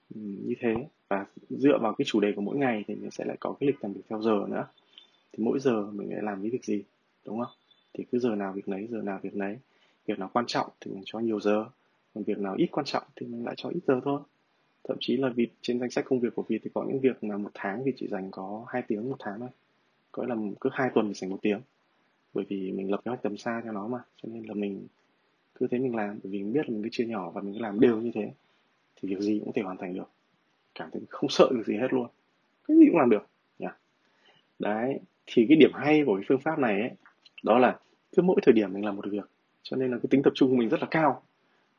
như 0.09 0.55
thế. 0.59 0.75
Và 1.07 1.25
dựa 1.49 1.77
vào 1.81 1.93
cái 1.97 2.05
chủ 2.05 2.19
đề 2.19 2.33
của 2.35 2.41
mỗi 2.41 2.57
ngày 2.57 2.83
thì 2.87 2.95
mình 2.95 3.11
sẽ 3.11 3.25
lại 3.25 3.37
có 3.39 3.55
cái 3.59 3.67
lịch 3.67 3.83
làm 3.83 3.93
việc 3.93 4.01
theo 4.09 4.21
giờ 4.21 4.45
nữa. 4.49 4.67
Thì 5.31 5.43
mỗi 5.43 5.59
giờ 5.59 5.91
mình 5.91 6.13
lại 6.13 6.23
làm 6.23 6.41
cái 6.41 6.51
việc 6.51 6.65
gì, 6.65 6.83
đúng 7.25 7.39
không? 7.39 7.53
Thì 7.93 8.05
cứ 8.11 8.19
giờ 8.19 8.35
nào 8.35 8.53
việc 8.53 8.67
nấy, 8.67 8.87
giờ 8.91 9.01
nào 9.01 9.19
việc 9.21 9.35
nấy. 9.35 9.57
Việc 10.05 10.19
nào 10.19 10.29
quan 10.33 10.45
trọng 10.47 10.67
thì 10.81 10.91
mình 10.91 11.03
cho 11.05 11.19
nhiều 11.19 11.39
giờ. 11.39 11.65
Còn 12.13 12.23
việc 12.23 12.39
nào 12.39 12.55
ít 12.57 12.67
quan 12.71 12.85
trọng 12.85 13.03
thì 13.15 13.25
mình 13.25 13.45
lại 13.45 13.55
cho 13.57 13.69
ít 13.69 13.79
giờ 13.87 13.99
thôi. 14.03 14.21
Thậm 14.83 14.97
chí 14.99 15.17
là 15.17 15.29
vì 15.29 15.47
trên 15.61 15.79
danh 15.79 15.89
sách 15.89 16.05
công 16.05 16.19
việc 16.19 16.35
của 16.35 16.43
Việt 16.47 16.59
thì 16.63 16.69
có 16.73 16.85
những 16.87 16.99
việc 16.99 17.23
mà 17.23 17.37
một 17.37 17.51
tháng 17.53 17.81
thì 17.85 17.91
chỉ 17.95 18.07
dành 18.07 18.31
có 18.31 18.65
hai 18.67 18.81
tiếng 18.87 19.09
một 19.09 19.17
tháng 19.19 19.39
thôi. 19.39 19.49
Có 20.11 20.25
là 20.25 20.35
cứ 20.61 20.69
hai 20.73 20.89
tuần 20.95 21.07
thì 21.07 21.13
dành 21.13 21.29
một 21.29 21.39
tiếng. 21.41 21.61
Bởi 22.33 22.45
vì 22.49 22.71
mình 22.71 22.91
lập 22.91 23.01
kế 23.05 23.09
hoạch 23.09 23.23
tầm 23.23 23.37
xa 23.37 23.61
cho 23.65 23.71
nó 23.71 23.87
mà, 23.87 23.99
cho 24.23 24.29
nên 24.33 24.43
là 24.43 24.53
mình 24.53 24.87
cứ 25.55 25.67
thế 25.67 25.79
mình 25.79 25.95
làm. 25.95 26.19
Bởi 26.23 26.31
vì 26.31 26.43
mình 26.43 26.53
biết 26.53 26.69
là 26.69 26.73
mình 26.73 26.83
cứ 26.83 26.89
chia 26.91 27.05
nhỏ 27.05 27.31
và 27.31 27.41
mình 27.41 27.53
cứ 27.53 27.59
làm 27.59 27.79
đều 27.79 27.97
như 28.01 28.11
thế 28.13 28.31
thì 28.95 29.09
việc 29.09 29.19
gì 29.19 29.39
cũng 29.39 29.53
thể 29.53 29.61
hoàn 29.61 29.77
thành 29.77 29.93
được. 29.93 30.09
Cảm 30.75 30.89
thấy 30.91 31.01
không 31.09 31.29
sợ 31.29 31.49
được 31.51 31.63
gì 31.65 31.77
hết 31.77 31.93
luôn. 31.93 32.07
Cái 32.67 32.77
gì 32.77 32.85
cũng 32.89 32.99
làm 32.99 33.09
được 33.09 33.27
nhỉ? 33.59 33.67
Đấy 34.59 34.99
thì 35.25 35.45
cái 35.49 35.57
điểm 35.57 35.71
hay 35.73 36.03
của 36.05 36.15
cái 36.15 36.25
phương 36.27 36.39
pháp 36.39 36.59
này 36.59 36.81
ấy 36.81 36.91
đó 37.43 37.57
là 37.57 37.79
cứ 38.15 38.21
mỗi 38.21 38.39
thời 38.43 38.53
điểm 38.53 38.73
mình 38.73 38.85
làm 38.85 38.95
một 38.95 39.05
việc 39.09 39.29
cho 39.63 39.77
nên 39.77 39.91
là 39.91 39.97
cái 39.97 40.07
tính 40.09 40.23
tập 40.23 40.33
trung 40.35 40.49
của 40.49 40.55
mình 40.55 40.69
rất 40.69 40.81
là 40.81 40.87
cao. 40.91 41.23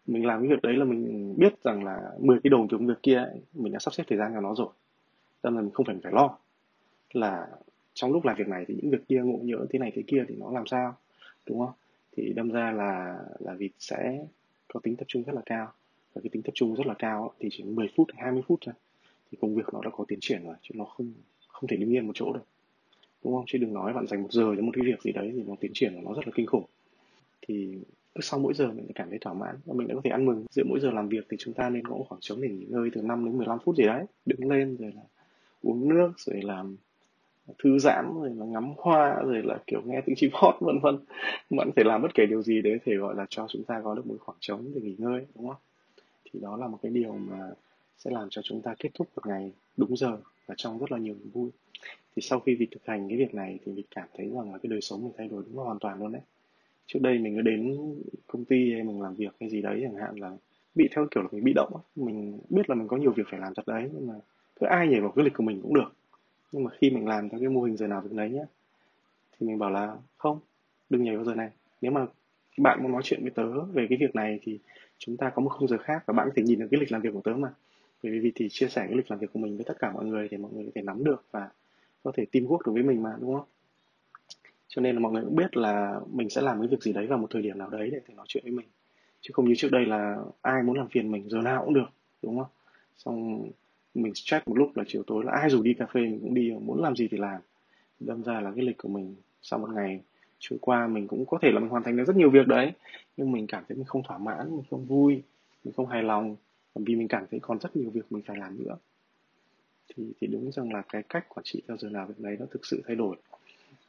Mình 0.07 0.27
làm 0.27 0.41
cái 0.41 0.49
việc 0.49 0.63
đấy 0.63 0.77
là 0.77 0.85
mình 0.85 1.35
biết 1.39 1.63
rằng 1.65 1.85
là 1.85 2.11
10 2.19 2.41
cái 2.43 2.51
đầu 2.51 2.67
công 2.71 2.87
việc 2.87 3.03
kia 3.03 3.17
ấy, 3.17 3.41
mình 3.53 3.73
đã 3.73 3.79
sắp 3.79 3.95
xếp 3.95 4.05
thời 4.07 4.19
gian 4.19 4.33
cho 4.35 4.41
nó 4.41 4.55
rồi. 4.55 4.69
Cho 5.43 5.51
nên 5.51 5.65
mình 5.65 5.73
không 5.75 5.87
phải 5.87 5.97
phải 6.03 6.13
lo 6.13 6.39
là 7.13 7.49
trong 7.95 8.13
lúc 8.13 8.25
làm 8.25 8.37
việc 8.37 8.49
này 8.49 8.65
thì 8.69 8.75
những 8.75 8.91
việc 8.91 9.09
kia 9.09 9.23
ngộ 9.25 9.39
nhỡ 9.43 9.67
thế 9.71 9.79
này 9.79 9.93
thế 9.95 10.03
kia 10.07 10.25
thì 10.29 10.35
nó 10.39 10.51
làm 10.51 10.67
sao 10.67 10.97
đúng 11.47 11.59
không? 11.59 11.73
Thì 12.17 12.33
đâm 12.33 12.51
ra 12.51 12.73
là 12.73 13.19
là 13.39 13.55
việc 13.55 13.73
sẽ 13.79 14.27
có 14.69 14.81
tính 14.83 14.97
tập 14.97 15.05
trung 15.09 15.23
rất 15.23 15.33
là 15.35 15.43
cao 15.47 15.73
và 16.17 16.21
cái 16.23 16.31
tính 16.33 16.43
tập 16.43 16.53
trung 16.55 16.75
rất 16.75 16.87
là 16.87 16.95
cao 16.99 17.33
thì 17.41 17.49
chỉ 17.53 17.65
10 17.65 17.89
phút 17.97 18.09
hay 18.15 18.23
20 18.23 18.43
phút 18.49 18.59
thôi. 18.67 18.75
Thì 19.31 19.39
công 19.41 19.55
việc 19.55 19.65
nó 19.73 19.81
đã 19.85 19.91
có 19.91 20.05
tiến 20.09 20.19
triển 20.23 20.45
rồi, 20.45 20.55
chứ 20.63 20.75
nó 20.75 20.85
không 20.85 21.13
không 21.49 21.69
thể 21.69 21.77
đứng 21.77 21.91
yên 21.91 22.07
một 22.07 22.13
chỗ 22.15 22.33
được. 22.33 22.45
Đúng 23.25 23.35
không? 23.35 23.45
Chứ 23.47 23.59
đừng 23.59 23.75
nói 23.75 23.93
bạn 23.93 24.07
dành 24.07 24.23
một 24.23 24.33
giờ 24.33 24.55
cho 24.57 24.63
một 24.63 24.73
cái 24.75 24.85
việc 24.85 25.03
gì 25.03 25.13
đấy 25.13 25.33
thì 25.35 25.43
nó 25.47 25.55
tiến 25.61 25.71
triển 25.75 25.95
của 25.95 26.01
nó 26.05 26.15
rất 26.15 26.27
là 26.27 26.33
kinh 26.35 26.47
khủng. 26.47 26.65
Thì 27.49 27.79
cứ 28.15 28.21
sau 28.21 28.41
mỗi 28.41 28.55
giờ 28.55 28.67
mình 28.67 28.87
cảm 28.95 29.11
thấy 29.11 29.19
thỏa 29.19 29.33
mãn 29.33 29.57
và 29.65 29.75
mình 29.75 29.89
đã 29.89 29.95
có 29.95 30.01
thể 30.05 30.11
ăn 30.11 30.25
mừng. 30.25 30.45
Giữa 30.51 30.65
mỗi 30.69 30.81
giờ 30.81 30.91
làm 30.91 31.09
việc 31.09 31.27
thì 31.29 31.37
chúng 31.41 31.55
ta 31.55 31.71
nên 31.71 31.87
có 31.87 31.97
khoảng 32.09 32.21
trống 32.21 32.41
để 32.41 32.49
nghỉ 32.49 32.65
ngơi 32.69 32.91
từ 32.93 33.03
5 33.03 33.25
đến 33.25 33.37
15 33.37 33.59
phút 33.65 33.77
gì 33.77 33.85
đấy. 33.85 34.05
Đứng 34.27 34.51
lên 34.51 34.77
rồi 34.77 34.93
là 34.97 35.03
uống 35.63 35.89
nước, 35.89 36.13
rồi 36.17 36.43
làm 36.43 36.77
thư 37.59 37.79
giãn, 37.79 38.05
rồi 38.21 38.31
là 38.37 38.47
ngắm 38.47 38.73
hoa, 38.77 39.23
rồi 39.23 39.43
là 39.43 39.59
kiểu 39.67 39.81
nghe 39.85 40.01
tiếng 40.01 40.17
chim 40.17 40.31
hót, 40.33 40.55
vân 40.61 40.79
vân. 40.79 40.99
Bạn 41.51 41.67
có 41.67 41.73
thể 41.77 41.85
làm 41.85 42.03
bất 42.03 42.15
kể 42.15 42.27
điều 42.27 42.43
gì 42.43 42.63
để 42.63 42.79
thể 42.85 42.95
gọi 42.95 43.15
là 43.15 43.27
cho 43.31 43.47
chúng 43.49 43.65
ta 43.65 43.81
có 43.85 43.95
được 43.95 44.07
một 44.07 44.17
khoảng 44.21 44.39
trống 44.41 44.65
để 44.75 44.81
nghỉ 44.81 44.95
ngơi, 44.99 45.27
đúng 45.35 45.49
không? 45.49 45.57
Thì 46.33 46.41
đó 46.41 46.57
là 46.57 46.69
một 46.69 46.79
cái 46.83 46.93
điều 46.93 47.13
mà 47.13 47.51
sẽ 47.99 48.11
làm 48.11 48.29
cho 48.31 48.43
chúng 48.45 48.63
ta 48.63 48.75
kết 48.79 48.91
thúc 48.95 49.09
một 49.17 49.27
ngày 49.27 49.53
đúng 49.77 49.97
giờ 49.97 50.19
và 50.47 50.55
trong 50.59 50.79
rất 50.79 50.93
là 50.93 50.99
nhiều 50.99 51.15
niềm 51.15 51.31
vui. 51.31 51.51
Thì 52.17 52.23
sau 52.23 52.41
khi 52.41 52.55
việc 52.55 52.71
thực 52.71 52.87
hành 52.87 53.09
cái 53.09 53.19
việc 53.19 53.35
này 53.35 53.59
thì 53.65 53.73
mình 53.73 53.85
cảm 53.91 54.09
thấy 54.15 54.31
rằng 54.31 54.53
là 54.53 54.59
cái 54.59 54.71
đời 54.71 54.81
sống 54.81 55.03
mình 55.03 55.13
thay 55.19 55.29
đổi 55.29 55.43
đúng 55.47 55.59
là 55.59 55.65
hoàn 55.65 55.79
toàn 55.79 55.99
luôn 55.99 56.13
đấy. 56.13 56.23
Trước 56.87 56.99
đây 57.03 57.19
mình 57.19 57.37
cứ 57.37 57.43
đến 57.43 57.77
công 58.27 58.45
ty 58.45 58.73
hay 58.73 58.83
mình 58.83 59.03
làm 59.03 59.15
việc 59.15 59.35
hay 59.41 59.51
gì 59.51 59.63
đấy 59.63 59.81
chẳng 59.83 59.97
hạn 59.97 60.17
là 60.17 60.37
bị 60.75 60.89
theo 60.95 61.07
kiểu 61.11 61.23
là 61.23 61.29
mình 61.33 61.45
bị 61.45 61.53
động 61.55 61.73
mình 61.97 62.41
biết 62.51 62.71
là 62.71 62.75
mình 62.75 62.89
có 62.89 62.97
nhiều 62.97 63.13
việc 63.13 63.27
phải 63.31 63.41
làm 63.41 63.55
thật 63.55 63.67
đấy, 63.67 63.91
nhưng 63.95 64.07
mà 64.07 64.15
cứ 64.61 64.67
ai 64.67 64.89
nhảy 64.89 65.01
vào 65.01 65.11
cái 65.11 65.25
lịch 65.25 65.35
của 65.35 65.43
mình 65.43 65.63
cũng 65.63 65.75
được. 65.75 65.93
Nhưng 66.53 66.65
mà 66.65 66.71
khi 66.79 66.91
mình 66.91 67.07
làm 67.07 67.29
theo 67.29 67.41
cái 67.41 67.49
mô 67.49 67.63
hình 67.63 67.77
giờ 67.77 67.87
nào 67.87 68.01
việc 68.01 68.13
đấy 68.13 68.31
nhá, 68.31 68.45
thì 69.33 69.47
mình 69.47 69.59
bảo 69.59 69.71
là 69.71 69.97
không, 70.17 70.39
đừng 70.91 71.03
nhảy 71.03 71.17
vào 71.17 71.25
giờ 71.25 71.35
này. 71.35 71.51
Nếu 71.81 71.93
mà 71.93 72.07
bạn 72.59 72.83
muốn 72.83 72.93
nói 72.93 73.03
chuyện 73.05 73.23
với 73.23 73.31
tớ 73.31 73.61
về 73.61 73.87
cái 73.89 73.99
việc 74.01 74.15
này 74.15 74.39
thì 74.43 74.59
chúng 74.99 75.17
ta 75.17 75.31
có 75.31 75.43
một 75.43 75.49
khung 75.49 75.69
giờ 75.69 75.79
khác 75.79 76.03
và 76.07 76.15
bạn 76.15 76.27
có 76.29 76.33
thể 76.37 76.43
nhìn 76.43 76.59
được 76.59 76.69
cái 76.71 76.81
lịch 76.81 76.93
làm 76.93 77.01
việc 77.01 77.11
của 77.13 77.21
tớ 77.21 77.33
mà. 77.33 77.49
Bởi 78.03 78.21
vì 78.21 78.33
thì 78.35 78.49
chia 78.51 78.69
sẻ 78.69 78.85
cái 78.87 78.97
lịch 78.97 79.11
làm 79.11 79.19
việc 79.19 79.33
của 79.33 79.39
mình 79.39 79.57
với 79.57 79.65
tất 79.65 79.79
cả 79.79 79.93
mọi 79.93 80.05
người 80.05 80.29
thì 80.31 80.37
mọi 80.37 80.53
người 80.55 80.65
có 80.65 80.71
thể 80.75 80.83
nắm 80.83 81.05
được 81.05 81.25
và 81.31 81.49
có 82.03 82.13
thể 82.15 82.25
tìm 82.25 82.47
quốc 82.47 82.67
được 82.67 82.73
với 82.73 82.83
mình 82.83 83.03
mà, 83.03 83.17
đúng 83.21 83.35
không? 83.35 83.49
Cho 84.69 84.83
nên 84.83 84.97
là 84.97 85.01
mọi 85.01 85.13
người 85.13 85.23
cũng 85.25 85.37
biết 85.37 85.57
là 85.57 86.01
mình 86.13 86.31
sẽ 86.31 86.43
làm 86.43 86.61
cái 86.61 86.69
việc 86.69 86.83
gì 86.83 86.93
đấy 86.93 87.07
vào 87.07 87.19
một 87.19 87.27
thời 87.31 87.43
điểm 87.43 87.59
nào 87.59 87.71
đấy 87.71 87.91
để 87.93 88.01
thể 88.07 88.15
nói 88.15 88.27
chuyện 88.29 88.45
với 88.45 88.53
mình. 88.53 88.67
Chứ 89.21 89.31
không 89.33 89.49
như 89.49 89.55
trước 89.55 89.69
đây 89.73 89.87
là 89.87 90.17
ai 90.43 90.63
muốn 90.63 90.79
làm 90.79 90.89
phiền 90.89 91.11
mình, 91.11 91.29
giờ 91.29 91.39
nào 91.39 91.65
cũng 91.65 91.75
được, 91.75 91.89
đúng 92.23 92.39
không? 92.39 92.49
Xong 92.97 93.47
mình 93.95 94.15
stress 94.15 94.49
một 94.49 94.59
lúc 94.59 94.77
là 94.77 94.85
chiều 94.87 95.03
tối 95.07 95.25
là 95.25 95.33
ai 95.33 95.51
rủ 95.51 95.63
đi 95.63 95.75
cà 95.75 95.87
phê 95.87 96.01
mình 96.01 96.21
cũng 96.21 96.35
đi, 96.35 96.53
muốn 96.61 96.83
làm 96.83 96.97
gì 96.97 97.09
thì 97.11 97.19
làm. 97.19 97.41
Đâm 98.01 98.23
ra 98.23 98.41
là 98.41 98.53
cái 98.57 98.65
lịch 98.65 98.79
của 98.79 98.89
mình 98.89 99.17
sau 99.43 99.59
một 99.59 99.71
ngày 99.75 100.01
trôi 100.39 100.59
qua 100.63 100.87
mình 100.87 101.09
cũng 101.09 101.27
có 101.27 101.39
thể 101.43 101.53
là 101.53 101.61
mình 101.61 101.69
hoàn 101.69 101.83
thành 101.83 101.97
được 101.97 102.05
rất 102.05 102.17
nhiều 102.17 102.31
việc 102.31 102.47
đấy 102.47 102.73
nhưng 103.17 103.33
mình 103.33 103.47
cảm 103.47 103.65
thấy 103.69 103.77
mình 103.77 103.87
không 103.87 104.03
thỏa 104.03 104.19
mãn 104.19 104.51
mình 104.51 104.65
không 104.71 104.85
vui 104.85 105.23
mình 105.65 105.75
không 105.75 105.87
hài 105.87 106.03
lòng 106.03 106.37
bởi 106.77 106.85
vì 106.87 106.97
mình 106.97 107.09
cảm 107.09 107.27
thấy 107.31 107.41
còn 107.41 107.59
rất 107.59 107.77
nhiều 107.77 107.91
việc 107.91 108.13
mình 108.13 108.23
phải 108.27 108.37
làm 108.37 108.65
nữa. 108.65 108.77
Thì 109.89 110.13
thì 110.21 110.27
đúng 110.27 110.53
rằng 110.53 110.73
là 110.73 110.83
cái 110.89 111.03
cách 111.03 111.27
quản 111.29 111.45
trị 111.45 111.63
theo 111.69 111.77
giờ 111.77 111.89
nào 111.89 112.07
việc 112.07 112.19
đấy 112.19 112.37
nó 112.41 112.47
thực 112.51 112.67
sự 112.67 112.83
thay 112.87 112.97
đổi 112.97 113.17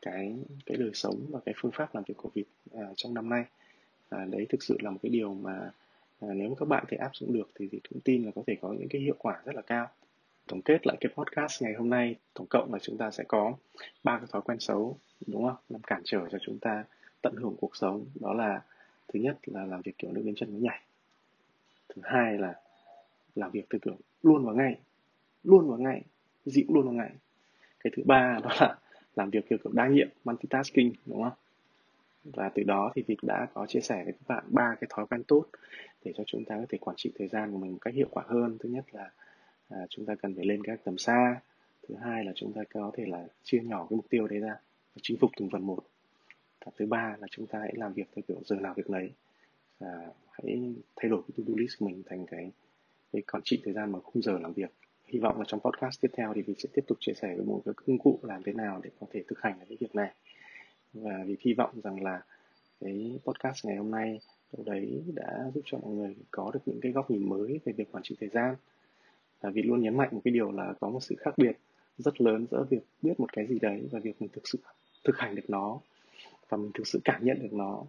cái 0.02 0.36
cái 0.66 0.78
đời 0.78 0.92
sống 0.94 1.16
và 1.30 1.40
cái 1.46 1.56
phương 1.58 1.72
pháp 1.72 1.96
làm 1.96 2.04
việc 2.08 2.18
của 2.18 2.30
Việt 2.34 2.46
à, 2.74 2.84
trong 2.96 3.14
năm 3.14 3.30
nay. 3.30 3.46
À, 4.10 4.26
đấy 4.30 4.46
thực 4.50 4.64
sự 4.64 4.78
là 4.82 4.90
một 4.90 5.00
cái 5.04 5.10
điều 5.10 5.34
mà 5.34 5.72
à, 6.20 6.28
nếu 6.34 6.56
các 6.60 6.68
bạn 6.68 6.86
thể 6.88 6.98
áp 6.98 7.16
dụng 7.16 7.34
được 7.34 7.50
thì 7.56 7.68
thì 7.72 7.80
cũng 7.90 8.00
tin 8.00 8.26
là 8.26 8.32
có 8.36 8.44
thể 8.48 8.56
có 8.62 8.74
những 8.74 8.90
cái 8.90 9.02
hiệu 9.02 9.16
quả 9.20 9.42
rất 9.46 9.56
là 9.56 9.62
cao 9.62 9.88
tổng 10.48 10.62
kết 10.62 10.88
lại 10.88 10.98
cái 11.00 11.12
podcast 11.16 11.64
ngày 11.64 11.74
hôm 11.74 11.90
nay. 11.90 12.16
Tổng 12.34 12.48
cộng 12.48 12.74
là 12.74 12.80
chúng 12.80 12.98
ta 12.98 13.12
sẽ 13.12 13.24
có 13.28 13.54
ba 14.04 14.18
cái 14.18 14.28
thói 14.32 14.42
quen 14.42 14.60
xấu, 14.60 14.98
đúng 15.28 15.44
không? 15.44 15.56
Làm 15.70 15.82
cản 15.82 16.02
trở 16.06 16.22
cho 16.32 16.38
chúng 16.42 16.60
ta 16.60 16.84
tận 17.22 17.36
hưởng 17.36 17.56
cuộc 17.60 17.76
sống. 17.76 18.06
Đó 18.16 18.34
là, 18.34 18.62
thứ 19.08 19.20
nhất 19.20 19.38
là 19.46 19.66
làm 19.66 19.82
việc 19.82 19.98
kiểu 19.98 20.12
nước 20.12 20.22
đến 20.26 20.36
chân 20.36 20.52
mới 20.52 20.62
nhảy. 20.62 20.82
Thứ 21.90 22.02
hai 22.06 22.38
là 22.38 22.56
làm 23.36 23.52
việc 23.52 23.70
tư 23.70 23.80
tưởng 23.82 23.98
luôn 24.24 24.46
và 24.46 24.54
ngay, 24.54 24.80
luôn 25.44 25.70
và 25.70 25.78
ngay, 25.78 26.02
dịu 26.46 26.66
luôn 26.70 26.88
và 26.88 26.92
ngay. 26.92 27.12
Cái 27.80 27.94
thứ 27.98 28.04
ba 28.06 28.40
đó 28.44 28.50
là 28.60 28.78
làm 29.16 29.30
việc 29.30 29.50
kiểu 29.50 29.58
kiểu 29.64 29.74
đa 29.74 29.88
nhiệm, 29.88 30.08
multitasking, 30.24 30.92
đúng 31.06 31.24
không? 31.24 31.34
Và 32.24 32.50
từ 32.50 32.64
đó 32.64 32.92
thì 32.96 33.04
Việt 33.08 33.18
đã 33.22 33.48
có 33.54 33.66
chia 33.66 33.80
sẻ 33.80 34.04
với 34.04 34.14
các 34.14 34.28
bạn 34.28 34.44
ba 34.48 34.76
cái 34.82 34.88
thói 34.90 35.06
quen 35.08 35.24
tốt 35.24 35.46
để 36.04 36.14
cho 36.16 36.24
chúng 36.28 36.46
ta 36.46 36.56
có 36.56 36.66
thể 36.70 36.78
quản 36.78 36.96
trị 36.96 37.12
thời 37.16 37.28
gian 37.28 37.52
của 37.52 37.58
mình 37.58 37.72
một 37.72 37.78
cách 37.82 37.94
hiệu 37.94 38.08
quả 38.12 38.24
hơn. 38.28 38.58
Thứ 38.60 38.70
nhất 38.70 38.86
là 38.92 39.12
à, 39.70 39.78
chúng 39.90 40.06
ta 40.06 40.16
cần 40.16 40.36
phải 40.36 40.46
lên 40.46 40.64
các 40.64 40.80
tầm 40.84 40.98
xa. 40.98 41.42
Thứ 41.88 41.96
hai 41.96 42.26
là 42.26 42.32
chúng 42.36 42.54
ta 42.54 42.62
có 42.74 42.92
thể 42.94 43.06
là 43.06 43.28
chia 43.44 43.60
nhỏ 43.60 43.88
cái 43.90 43.98
mục 43.98 44.06
tiêu 44.10 44.28
đấy 44.28 44.40
ra 44.40 44.56
và 44.96 45.00
chinh 45.02 45.18
phục 45.18 45.32
từng 45.38 45.50
phần 45.50 45.68
một. 45.68 45.84
Và 46.66 46.72
thứ 46.78 46.86
ba 46.86 47.16
là 47.20 47.28
chúng 47.32 47.48
ta 47.48 47.60
hãy 47.60 47.74
làm 47.76 47.94
việc 47.94 48.08
theo 48.16 48.24
kiểu 48.28 48.42
giờ 48.46 48.56
nào 48.56 48.74
việc 48.74 48.90
lấy. 48.90 49.12
Và 49.80 50.12
hãy 50.32 50.74
thay 50.96 51.10
đổi 51.10 51.22
cái 51.28 51.34
to-do 51.38 51.54
list 51.58 51.80
của 51.80 51.86
mình 51.86 52.04
thành 52.06 52.26
cái 52.26 52.52
cái 53.14 53.22
quản 53.22 53.44
trị 53.44 53.62
thời 53.64 53.74
gian 53.74 53.92
bằng 53.92 54.02
khung 54.02 54.24
giờ 54.24 54.40
làm 54.40 54.54
việc. 54.54 54.72
Hy 55.06 55.20
vọng 55.20 55.40
là 55.40 55.46
trong 55.48 55.60
podcast 55.60 56.02
tiếp 56.02 56.12
theo 56.18 56.34
thì 56.34 56.44
mình 56.48 56.56
sẽ 56.60 56.70
tiếp 56.74 56.82
tục 56.88 56.98
chia 57.02 57.14
sẻ 57.14 57.36
với 57.36 57.46
một 57.46 57.62
cái 57.66 57.74
công 57.86 57.98
cụ 57.98 58.20
làm 58.24 58.44
thế 58.44 58.54
nào 58.54 58.80
để 58.84 58.90
có 59.00 59.08
thể 59.12 59.24
thực 59.28 59.42
hành 59.42 59.60
cái 59.70 59.78
việc 59.80 59.96
này. 59.96 60.14
Và 60.94 61.24
vì 61.26 61.38
hy 61.40 61.54
vọng 61.54 61.82
rằng 61.84 62.04
là 62.04 62.22
cái 62.80 63.20
podcast 63.26 63.66
ngày 63.66 63.78
hôm 63.78 63.92
nay 63.92 64.20
đâu 64.54 64.64
đấy 64.66 65.04
đã 65.16 65.52
giúp 65.54 65.62
cho 65.66 65.78
mọi 65.78 65.94
người 65.94 66.16
có 66.32 66.52
được 66.54 66.60
những 66.66 66.82
cái 66.82 66.92
góc 66.92 67.12
nhìn 67.12 67.30
mới 67.30 67.60
về 67.66 67.74
việc 67.74 67.92
quản 67.92 68.04
trị 68.04 68.16
thời 68.20 68.30
gian 68.30 68.56
và 69.42 69.50
vì 69.50 69.62
luôn 69.62 69.82
nhấn 69.82 69.98
mạnh 69.98 70.10
một 70.12 70.22
cái 70.24 70.32
điều 70.32 70.52
là 70.52 70.74
có 70.80 70.90
một 70.90 71.00
sự 71.04 71.16
khác 71.20 71.38
biệt 71.38 71.58
rất 71.98 72.22
lớn 72.22 72.46
giữa 72.52 72.66
việc 72.70 72.82
biết 73.02 73.20
một 73.20 73.34
cái 73.34 73.48
gì 73.48 73.60
đấy 73.60 73.88
và 73.92 74.00
việc 74.00 74.22
mình 74.22 74.30
thực 74.34 74.48
sự 74.48 74.60
thực 75.04 75.18
hành 75.18 75.36
được 75.36 75.50
nó 75.50 75.80
và 76.50 76.58
mình 76.58 76.72
thực 76.74 76.88
sự 76.88 77.00
cảm 77.04 77.26
nhận 77.26 77.40
được 77.40 77.54
nó. 77.54 77.84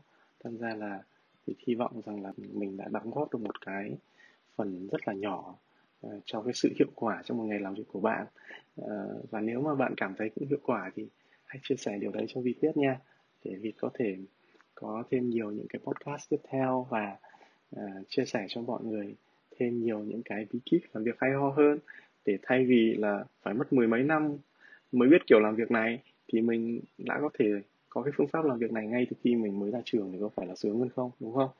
Thành 0.44 0.56
ra 0.56 0.74
là 0.74 1.02
thì 1.46 1.54
hy 1.66 1.74
vọng 1.74 2.02
rằng 2.06 2.22
là 2.22 2.32
mình 2.36 2.76
đã 2.76 2.88
đóng 2.92 3.10
góp 3.10 3.32
được 3.32 3.40
một 3.40 3.60
cái 3.66 3.96
phần 4.56 4.88
rất 4.88 5.08
là 5.08 5.14
nhỏ 5.14 5.54
uh, 6.06 6.22
cho 6.24 6.42
cái 6.42 6.52
sự 6.54 6.72
hiệu 6.78 6.88
quả 6.94 7.22
trong 7.24 7.38
một 7.38 7.44
ngày 7.44 7.60
làm 7.60 7.74
việc 7.74 7.88
của 7.92 8.00
bạn. 8.00 8.26
Uh, 8.80 9.30
và 9.30 9.40
nếu 9.40 9.60
mà 9.60 9.74
bạn 9.74 9.94
cảm 9.96 10.14
thấy 10.18 10.30
cũng 10.34 10.48
hiệu 10.48 10.58
quả 10.62 10.90
thì 10.94 11.06
hãy 11.44 11.58
chia 11.62 11.76
sẻ 11.76 11.98
điều 11.98 12.12
đấy 12.12 12.26
cho 12.28 12.40
Việt 12.40 12.54
biết 12.62 12.76
nha 12.76 13.00
để 13.44 13.54
Việt 13.54 13.74
có 13.80 13.90
thể 13.94 14.16
có 14.74 15.04
thêm 15.10 15.30
nhiều 15.30 15.50
những 15.50 15.66
cái 15.68 15.80
podcast 15.84 16.30
tiếp 16.30 16.40
theo 16.48 16.86
và 16.90 17.16
uh, 17.76 17.80
chia 18.08 18.24
sẻ 18.24 18.46
cho 18.48 18.60
mọi 18.60 18.84
người 18.84 19.14
thêm 19.58 19.84
nhiều 19.84 19.98
những 19.98 20.22
cái 20.22 20.46
bí 20.52 20.58
kíp 20.66 20.80
làm 20.94 21.04
việc 21.04 21.16
hay 21.20 21.30
ho 21.30 21.50
hơn 21.50 21.78
để 22.24 22.38
thay 22.42 22.64
vì 22.64 22.94
là 22.94 23.24
phải 23.42 23.54
mất 23.54 23.72
mười 23.72 23.86
mấy 23.86 24.02
năm 24.02 24.36
mới 24.92 25.08
biết 25.08 25.26
kiểu 25.26 25.40
làm 25.40 25.56
việc 25.56 25.70
này 25.70 26.02
thì 26.28 26.40
mình 26.40 26.80
đã 26.98 27.18
có 27.20 27.30
thể 27.38 27.46
có 27.88 28.02
cái 28.02 28.12
phương 28.16 28.28
pháp 28.28 28.44
làm 28.44 28.58
việc 28.58 28.72
này 28.72 28.86
ngay 28.86 29.06
từ 29.10 29.16
khi 29.22 29.34
mình 29.34 29.60
mới 29.60 29.70
ra 29.70 29.78
trường 29.84 30.12
thì 30.12 30.18
có 30.20 30.28
phải 30.28 30.46
là 30.46 30.54
sướng 30.54 30.78
hơn 30.78 30.88
không 30.96 31.10
đúng 31.20 31.34
không? 31.34 31.50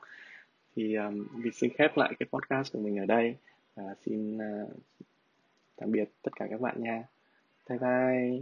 Thì 0.75 0.95
um, 0.95 1.27
mình 1.33 1.53
xin 1.53 1.69
khép 1.77 1.97
lại 1.97 2.13
cái 2.19 2.27
podcast 2.31 2.73
của 2.73 2.79
mình 2.79 2.99
ở 2.99 3.05
đây 3.05 3.35
à, 3.75 3.83
xin 4.05 4.37
uh, 4.37 4.69
tạm 5.75 5.91
biệt 5.91 6.09
tất 6.21 6.35
cả 6.35 6.47
các 6.49 6.61
bạn 6.61 6.83
nha. 6.83 7.03
Bye 7.69 7.79
bye. 7.79 8.39